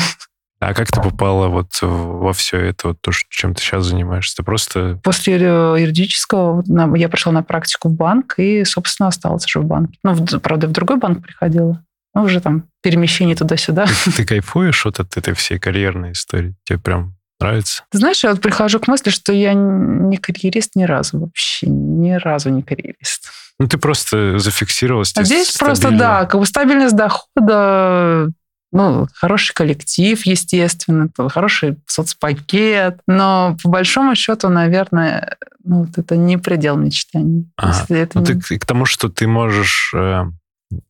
[0.61, 4.37] А как ты попала вот во все это, вот то, чем ты сейчас занимаешься?
[4.37, 4.99] Ты просто...
[5.03, 6.63] После юридического
[6.95, 9.97] я пришла на практику в банк и, собственно, осталась уже в банке.
[10.03, 11.83] Ну, правда, в другой банк приходила.
[12.13, 13.87] Ну, уже там перемещение туда-сюда.
[14.05, 16.53] Ты, ты кайфуешь вот от этой всей карьерной истории?
[16.65, 17.83] Тебе прям нравится?
[17.89, 22.11] Ты знаешь, я вот прихожу к мысли, что я не карьерист ни разу вообще, ни
[22.11, 23.31] разу не карьерист.
[23.57, 25.13] Ну, ты просто зафиксировалась.
[25.15, 25.81] А здесь стабильно.
[25.81, 28.29] просто, да, как бы стабильность дохода,
[28.71, 36.37] ну, хороший коллектив, естественно, хороший соцпакет, но по большому счету, наверное, ну, вот это не
[36.37, 37.51] предел мечтаний.
[37.57, 37.85] Ага.
[37.89, 38.41] Это ну, не...
[38.41, 39.93] ты к тому, что ты можешь...
[39.93, 40.25] Э,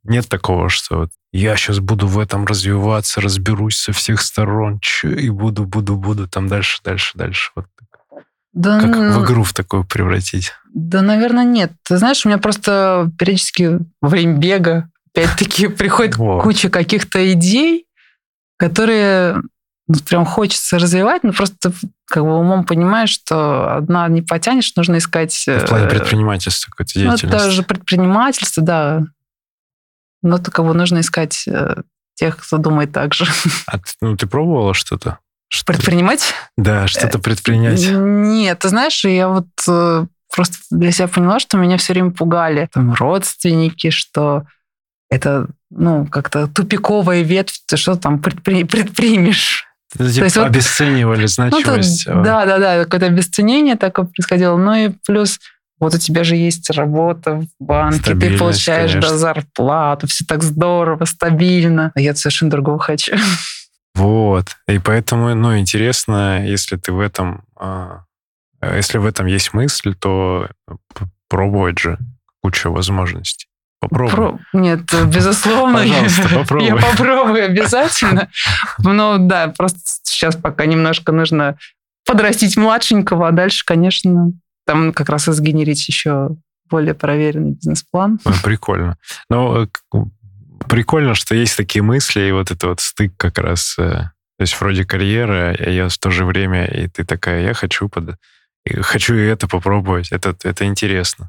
[0.03, 5.29] нет такого, что вот я сейчас буду в этом развиваться, разберусь со всех сторон, и
[5.29, 7.51] буду, буду, буду там дальше, дальше, дальше.
[7.55, 7.65] Вот
[8.53, 10.51] да, как в игру в такую превратить?
[10.73, 11.71] Да, наверное, нет.
[11.83, 16.41] Ты знаешь, у меня просто периодически во время бега опять-таки приходит Во.
[16.41, 17.85] куча каких-то идей,
[18.57, 19.41] которые
[19.87, 21.73] ну, прям хочется развивать, но просто
[22.05, 25.33] как бы умом понимаешь, что одна не потянешь, нужно искать...
[25.47, 27.25] В плане э, предпринимательства какой-то деятельности.
[27.25, 29.03] Ну, даже предпринимательство, да.
[30.21, 31.81] Но только его нужно искать э,
[32.13, 33.25] тех, кто думает так же.
[33.65, 35.19] А ты, ну, ты пробовала что-то?
[35.47, 36.33] Что Предпринимать?
[36.55, 37.85] Да, что-то предпринять.
[37.89, 42.69] Нет, ты знаешь, я вот э, просто для себя поняла, что меня все время пугали
[42.71, 44.45] там родственники, что
[45.11, 49.65] это, ну, как-то тупиковая ветвь, ты что там предпри- предпримешь.
[49.93, 52.07] Это, типа, То есть, обесценивали значимость.
[52.07, 54.55] Ну, то, да, да, да, какое-то обесценение такое происходило.
[54.55, 55.39] Ну и плюс
[55.81, 61.03] вот у тебя же есть работа в банке, ты получаешь да, зарплату, все так здорово,
[61.05, 61.91] стабильно.
[61.93, 63.13] А я совершенно другого хочу.
[63.93, 64.55] Вот.
[64.69, 68.05] И поэтому, ну, интересно, если ты в этом, а,
[68.61, 70.47] если в этом есть мысль, то
[71.27, 71.97] пробовать же
[72.41, 73.40] куча возможностей.
[73.81, 74.11] Попробуй.
[74.11, 74.39] Про...
[74.53, 75.79] Нет, безусловно.
[75.79, 76.67] Пожалуйста, попробуй.
[76.67, 78.29] Я попробую обязательно.
[78.77, 81.57] Но да, просто сейчас пока немножко нужно
[82.05, 84.31] подрастить младшенького, а дальше, конечно,
[84.67, 86.29] там как раз и сгенерить еще
[86.69, 88.19] более проверенный бизнес-план.
[88.43, 88.97] Прикольно.
[89.29, 89.67] Ну,
[90.69, 94.59] прикольно, что есть такие мысли, и вот это вот стык как раз, э, то есть
[94.59, 98.15] вроде карьера, а я в то же время, и ты такая, я хочу под...
[98.81, 101.27] хочу и это попробовать, это, это интересно.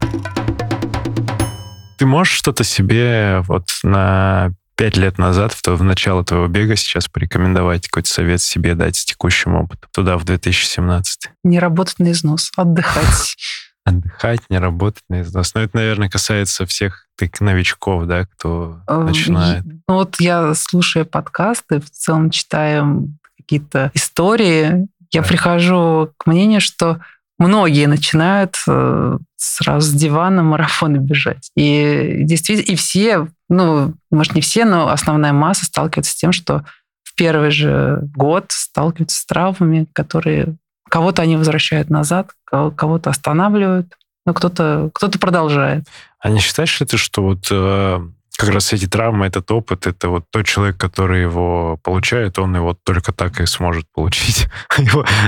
[2.02, 6.74] Ты можешь что-то себе вот на пять лет назад, в, то, в начало твоего бега
[6.74, 11.30] сейчас порекомендовать, какой-то совет себе дать с текущим опытом туда, в 2017?
[11.44, 13.36] Не работать на износ, отдыхать.
[13.84, 15.54] Отдыхать, не работать на износ.
[15.54, 19.64] Но это, наверное, касается всех таких новичков, да, кто эм, начинает.
[19.64, 26.98] Ну вот я слушаю подкасты, в целом читаю какие-то истории, я прихожу к мнению, что
[27.42, 31.50] многие начинают э, сразу с дивана марафоны бежать.
[31.56, 36.64] И действительно, и все, ну, может, не все, но основная масса сталкивается с тем, что
[37.02, 40.56] в первый же год сталкиваются с травмами, которые
[40.88, 43.92] кого-то они возвращают назад, кого-то останавливают,
[44.24, 45.86] но кто-то кто продолжает.
[46.20, 48.00] А не считаешь ли ты, что вот э,
[48.46, 52.74] как раз эти травмы, этот опыт, это вот тот человек, который его получает, он его
[52.74, 54.48] только так и сможет получить.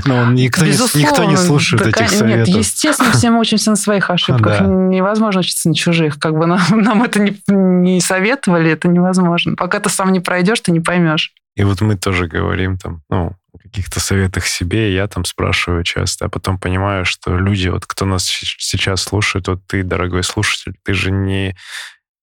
[0.04, 2.48] Но он, никто, не, никто не слушает да, этих советов.
[2.48, 4.58] Нет, естественно, все мы учимся на своих ошибках.
[4.58, 4.64] Да.
[4.66, 6.18] Невозможно учиться на чужих.
[6.18, 9.54] Как бы нам, нам это не, не советовали, это невозможно.
[9.56, 11.32] Пока ты сам не пройдешь, ты не поймешь.
[11.56, 16.24] И вот мы тоже говорим там, ну, о каких-то советах себе, я там спрашиваю часто,
[16.24, 20.94] а потом понимаю, что люди, вот кто нас сейчас слушает, вот ты, дорогой слушатель, ты
[20.94, 21.56] же не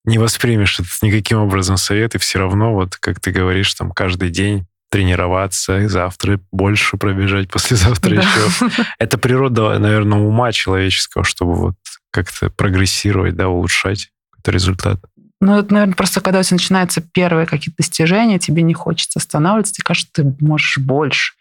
[0.04, 4.30] не воспримешь это никаким образом совет, и все равно, вот как ты говоришь, там каждый
[4.30, 8.22] день тренироваться, и завтра больше пробежать, послезавтра да.
[8.22, 8.84] еще.
[8.98, 11.74] Это природа, наверное, ума человеческого, чтобы вот
[12.10, 15.00] как-то прогрессировать, да, улучшать какой-то результат.
[15.40, 19.72] Ну, это, наверное, просто когда у тебя начинаются первые какие-то достижения, тебе не хочется останавливаться,
[19.72, 21.32] тебе кажется, ты можешь больше.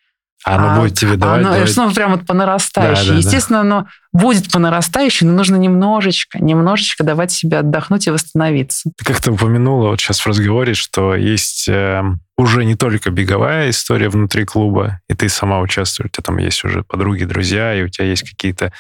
[0.44, 1.78] А оно а, будет тебе давать, оно, давать.
[1.78, 3.08] Ну, прям вот по нарастающей.
[3.08, 3.62] Да, да, Естественно, да.
[3.62, 8.90] оно будет по нарастающей, но нужно немножечко, немножечко давать себе отдохнуть и восстановиться.
[8.98, 12.04] Ты как-то упомянула вот сейчас в разговоре, что есть э,
[12.38, 16.64] уже не только беговая история внутри клуба, и ты сама участвуешь, у тебя там есть
[16.64, 18.72] уже подруги, друзья, и у тебя есть какие-то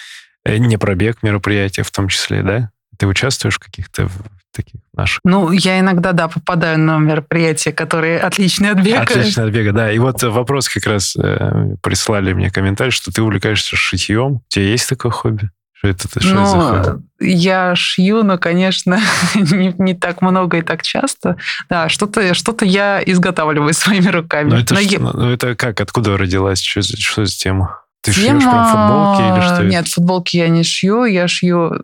[0.43, 2.71] Э, не пробег мероприятия в том числе, да?
[2.97, 4.09] Ты участвуешь в каких-то
[4.51, 5.19] таких наших?
[5.23, 9.01] Ну, я иногда, да, попадаю на мероприятия, которые отличные от бега.
[9.01, 9.91] Отличные от бега, да.
[9.91, 14.33] И вот вопрос как раз э, прислали мне комментарий, что ты увлекаешься шитьем.
[14.33, 15.49] У тебя есть такое хобби?
[15.73, 17.03] Что это, что ну, это за хобби?
[17.19, 18.99] я шью, но, конечно,
[19.35, 21.37] не, не так много и так часто.
[21.69, 24.49] Да, что-то что я изготавливаю своими руками.
[24.49, 24.99] Но это, но что, я...
[24.99, 25.81] ну, это как?
[25.81, 26.61] Откуда родилась?
[26.61, 27.81] Что, что за тема?
[28.01, 28.41] Ты Тема...
[28.41, 29.63] шьешь прям футболки или что?
[29.63, 31.83] Нет, футболки я не шью, я шью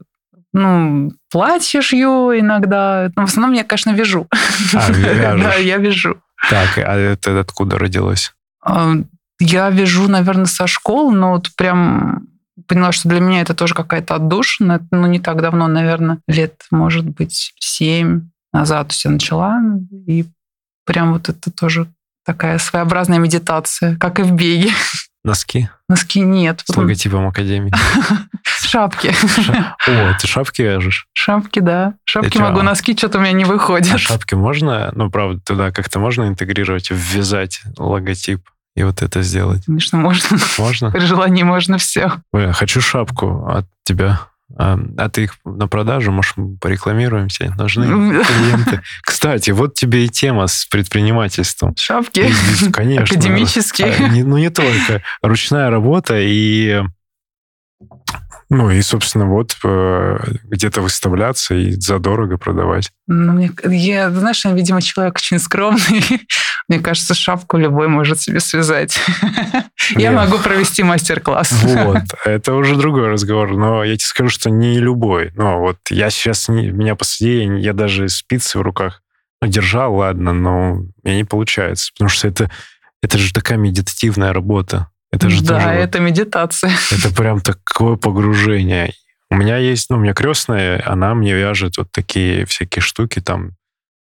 [0.53, 3.11] ну, платье шью иногда.
[3.15, 4.27] Но в основном я, конечно, вяжу.
[4.73, 4.91] А,
[5.37, 6.21] да, я вяжу.
[6.49, 8.33] Так, а это откуда родилось?
[8.63, 8.93] А,
[9.39, 12.27] я вяжу, наверное, со школы, но вот прям
[12.67, 14.85] поняла, что для меня это тоже какая-то отдушина.
[14.91, 19.59] Ну, не так давно, наверное, лет, может быть, семь назад я начала.
[20.07, 20.25] И
[20.85, 21.87] прям вот это тоже
[22.25, 24.71] такая своеобразная медитация, как и в беге.
[25.27, 25.69] Носки?
[25.89, 26.63] Носки нет.
[26.63, 27.73] С логотипом Академии.
[28.45, 29.13] Шапки.
[29.85, 31.05] О, ты шапки вяжешь?
[31.11, 31.95] Шапки, да.
[32.05, 33.93] Шапки могу, носки что-то у меня не выходят.
[33.93, 38.41] А шапки можно, ну, правда, туда как-то можно интегрировать, ввязать логотип?
[38.77, 39.65] и вот это сделать?
[39.65, 40.37] Конечно, можно.
[40.59, 40.91] Можно?
[40.91, 42.11] При желании можно все.
[42.31, 44.21] Ой, хочу шапку от тебя.
[44.55, 47.53] А, ты их на продажу, может, порекламируемся?
[47.57, 47.85] Нужны
[48.23, 48.81] клиенты.
[49.01, 51.75] Кстати, вот тебе и тема с предпринимательством.
[51.77, 52.31] Шапки?
[52.71, 53.03] Конечно.
[53.03, 53.93] Академические.
[53.93, 55.03] А, ну, не только.
[55.21, 56.81] Ручная работа и
[58.49, 62.91] ну и, собственно, вот э, где-то выставляться и задорого продавать.
[63.07, 66.03] Ну, мне, я, знаешь, я, видимо, человек очень скромный.
[66.69, 68.99] Мне кажется, шапку любой может себе связать.
[69.95, 71.63] Я могу провести мастер-класс.
[71.63, 73.55] Вот, это уже другой разговор.
[73.55, 75.31] Но я тебе скажу, что не любой.
[75.35, 79.01] Но вот я сейчас, меня посади, я даже спицы в руках
[79.41, 81.91] ну, держал, ладно, но у меня не получается.
[81.93, 82.51] Потому что это,
[83.01, 84.89] это же такая медитативная работа.
[85.17, 86.71] Это же да, тоже, это медитация.
[86.91, 88.93] Это прям такое погружение.
[89.29, 93.51] У меня есть, ну, у меня крестная, она мне вяжет вот такие всякие штуки, там,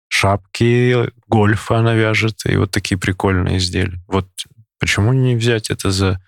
[0.10, 4.00] шапки, гольфа она вяжет, и вот такие прикольные изделия.
[4.08, 4.28] Вот
[4.80, 6.20] почему не взять это за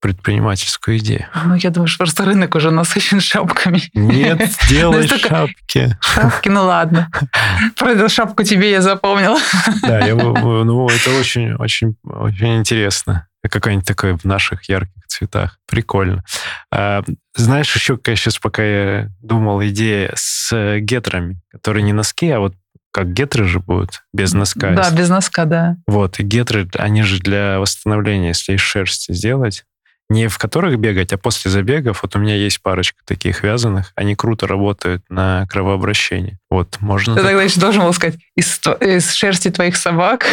[0.00, 1.26] предпринимательскую идею.
[1.46, 3.82] Ну, я думаю, что просто рынок уже насыщен шапками.
[3.94, 5.96] Нет, делай шапки.
[6.00, 7.10] Шапки, ну ладно.
[7.76, 9.38] Про эту шапку тебе я запомнила.
[9.82, 13.26] Да, я, ну, это очень, очень, очень интересно.
[13.48, 15.58] Какая-нибудь такая в наших ярких цветах.
[15.66, 16.24] Прикольно.
[16.70, 17.02] А,
[17.34, 22.54] знаешь, еще какая сейчас, пока я думал, идея с гетрами, которые не носки, а вот
[22.92, 24.70] как гетры же будут, без носка.
[24.70, 25.76] Да, без носка, да.
[25.86, 29.64] Вот, и гетры, они же для восстановления, если из шерсти сделать,
[30.08, 32.02] не в которых бегать, а после забегов.
[32.02, 33.92] Вот у меня есть парочка таких вязаных.
[33.96, 36.38] Они круто работают на кровообращение.
[36.48, 37.14] Вот, можно...
[37.14, 37.30] Ты так...
[37.30, 40.26] тогда еще должен был сказать, из, из шерсти твоих собак.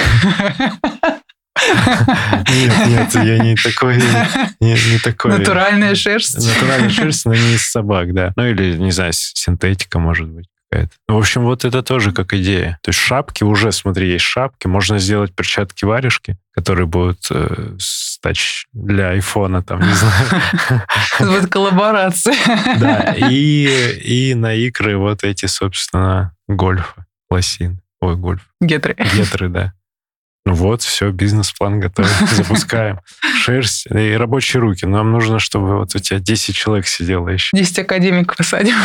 [1.56, 3.98] Нет, нет, я не такой,
[4.60, 5.38] не, не такой.
[5.38, 6.36] Натуральная шерсть.
[6.36, 8.34] Натуральная шерсть, но не из собак, да.
[8.36, 10.94] Ну или, не знаю, синтетика, может быть какая-то.
[11.08, 12.80] В общем, вот это тоже как идея.
[12.82, 14.68] То есть шапки уже, смотри, есть шапки.
[14.68, 20.84] Можно сделать перчатки-варежки, которые будут э, стать для айфона, там, не знаю.
[21.20, 22.36] Вот коллаборация.
[22.80, 27.80] Да, и, и на икры вот эти, собственно, гольфы, лосин.
[28.02, 28.42] Ой, гольф.
[28.60, 28.96] Гетры.
[29.16, 29.74] Гетры, да.
[30.46, 33.00] Ну вот, все, бизнес-план готов, запускаем.
[33.42, 34.86] Шерсть и рабочие руки.
[34.86, 37.56] Нам нужно, чтобы вот у тебя 10 человек сидело еще.
[37.56, 38.76] 10 академиков посадим.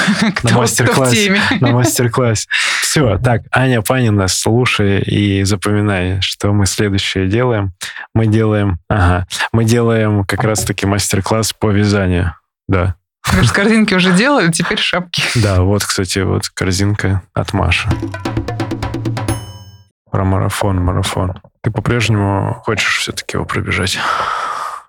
[0.44, 1.40] На мастер-классе.
[1.61, 2.46] На мастер-классе.
[2.80, 7.72] Все, так, Аня Панина, слушай и запоминай, что мы следующее делаем.
[8.14, 12.34] Мы делаем, ага, мы делаем как раз-таки мастер-класс по вязанию.
[12.68, 12.94] Да.
[13.30, 15.22] Говоришь, корзинки уже делали, теперь шапки.
[15.34, 17.88] Да, вот, кстати, вот корзинка от Маши.
[20.11, 21.40] Про марафон, марафон.
[21.62, 23.98] Ты по-прежнему хочешь все-таки его пробежать?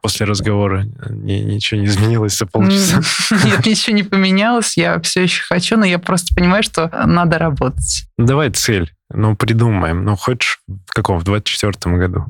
[0.01, 3.01] После разговора ни, ничего не изменилось за полчаса?
[3.45, 4.77] Нет, ничего не поменялось.
[4.77, 8.05] Я все еще хочу, но я просто понимаю, что надо работать.
[8.17, 8.93] Давай цель.
[9.09, 10.05] Ну, придумаем.
[10.05, 11.19] Ну, хочешь в каком?
[11.19, 12.25] В 24 году?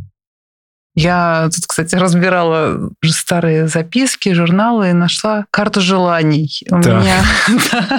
[0.96, 6.50] Я тут, кстати, разбирала старые записки, журналы и нашла карту желаний.
[6.70, 7.02] У так.
[7.02, 7.24] меня...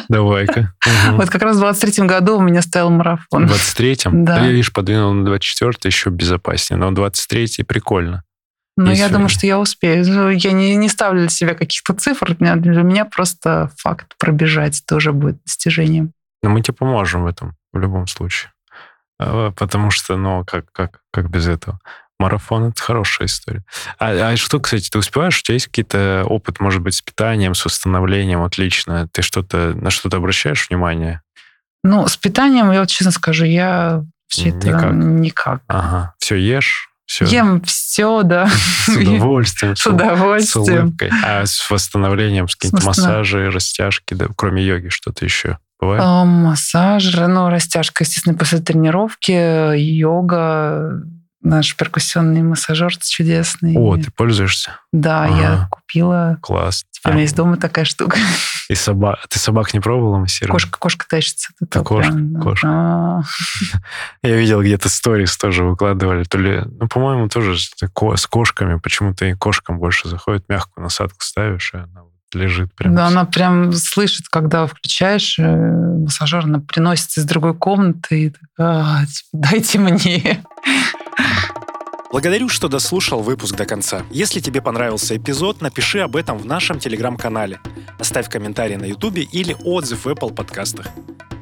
[0.08, 0.74] Давай-ка.
[1.12, 3.46] Вот как раз в 23-м году у меня стоял марафон.
[3.46, 4.24] В 23-м?
[4.24, 4.40] Да.
[4.40, 6.78] Я, видишь, подвинул на 24-й, еще безопаснее.
[6.78, 8.24] Но 23-й прикольно.
[8.76, 10.04] Ну, я думаю, что я успею.
[10.06, 12.34] Ну, я не, не ставлю для себя каких-то цифр.
[12.38, 16.12] Для меня просто факт пробежать тоже будет достижением.
[16.42, 18.52] Но мы тебе поможем в этом в любом случае.
[19.18, 21.78] А, потому что, ну, как, как, как без этого?
[22.20, 23.64] Марафон— это хорошая история.
[23.98, 25.40] А, а что, кстати, ты успеваешь?
[25.40, 28.42] У тебя есть какие-то опыт, может быть, с питанием, с восстановлением?
[28.42, 29.08] Отлично.
[29.10, 31.22] Ты что-то на что-то обращаешь внимание?
[31.82, 34.84] Ну, с питанием, я вот честно скажу, я все никак.
[34.84, 35.62] это никак.
[35.66, 36.14] Ага.
[36.18, 37.24] Все ешь, Все.
[37.24, 38.48] Ем все, да.
[38.84, 39.76] С удовольствием.
[39.76, 40.64] С удовольствием.
[40.66, 41.10] С улыбкой.
[41.24, 46.02] А с восстановлением, с какие-то массажи, растяжки, да, кроме йоги, что-то еще бывает?
[46.04, 51.02] А, массаж, ну, растяжка, естественно, после тренировки, йога,
[51.42, 53.74] наш перкуссионный массажер чудесный.
[53.76, 54.78] О, ты пользуешься?
[54.92, 55.36] Да, ага.
[55.36, 56.38] я купила.
[56.42, 56.84] Класс.
[56.90, 57.10] Теперь а.
[57.10, 58.18] у меня есть дома такая штука.
[58.68, 59.26] И собак.
[59.28, 60.62] Ты собак не пробовала массировать?
[60.62, 61.52] Кошка, кошка тащится.
[61.60, 62.68] Это кошка, прям, кошка.
[62.68, 63.22] А.
[64.22, 66.24] Я видел где-то сторис тоже выкладывали.
[66.24, 68.78] То ли, ну, по-моему, тоже с кошками.
[68.78, 70.48] Почему-то и кошкам больше заходит.
[70.48, 72.02] Мягкую насадку ставишь, и она
[72.34, 72.94] лежит прям.
[72.94, 79.04] Да, она прям слышит, когда включаешь э, массажер, она приносится из другой комнаты и а,
[79.06, 80.42] типа, дайте мне.
[82.12, 84.02] Благодарю, что дослушал выпуск до конца.
[84.10, 87.60] Если тебе понравился эпизод, напиши об этом в нашем телеграм-канале.
[88.00, 90.88] Оставь комментарий на ютубе или отзыв в Apple подкастах.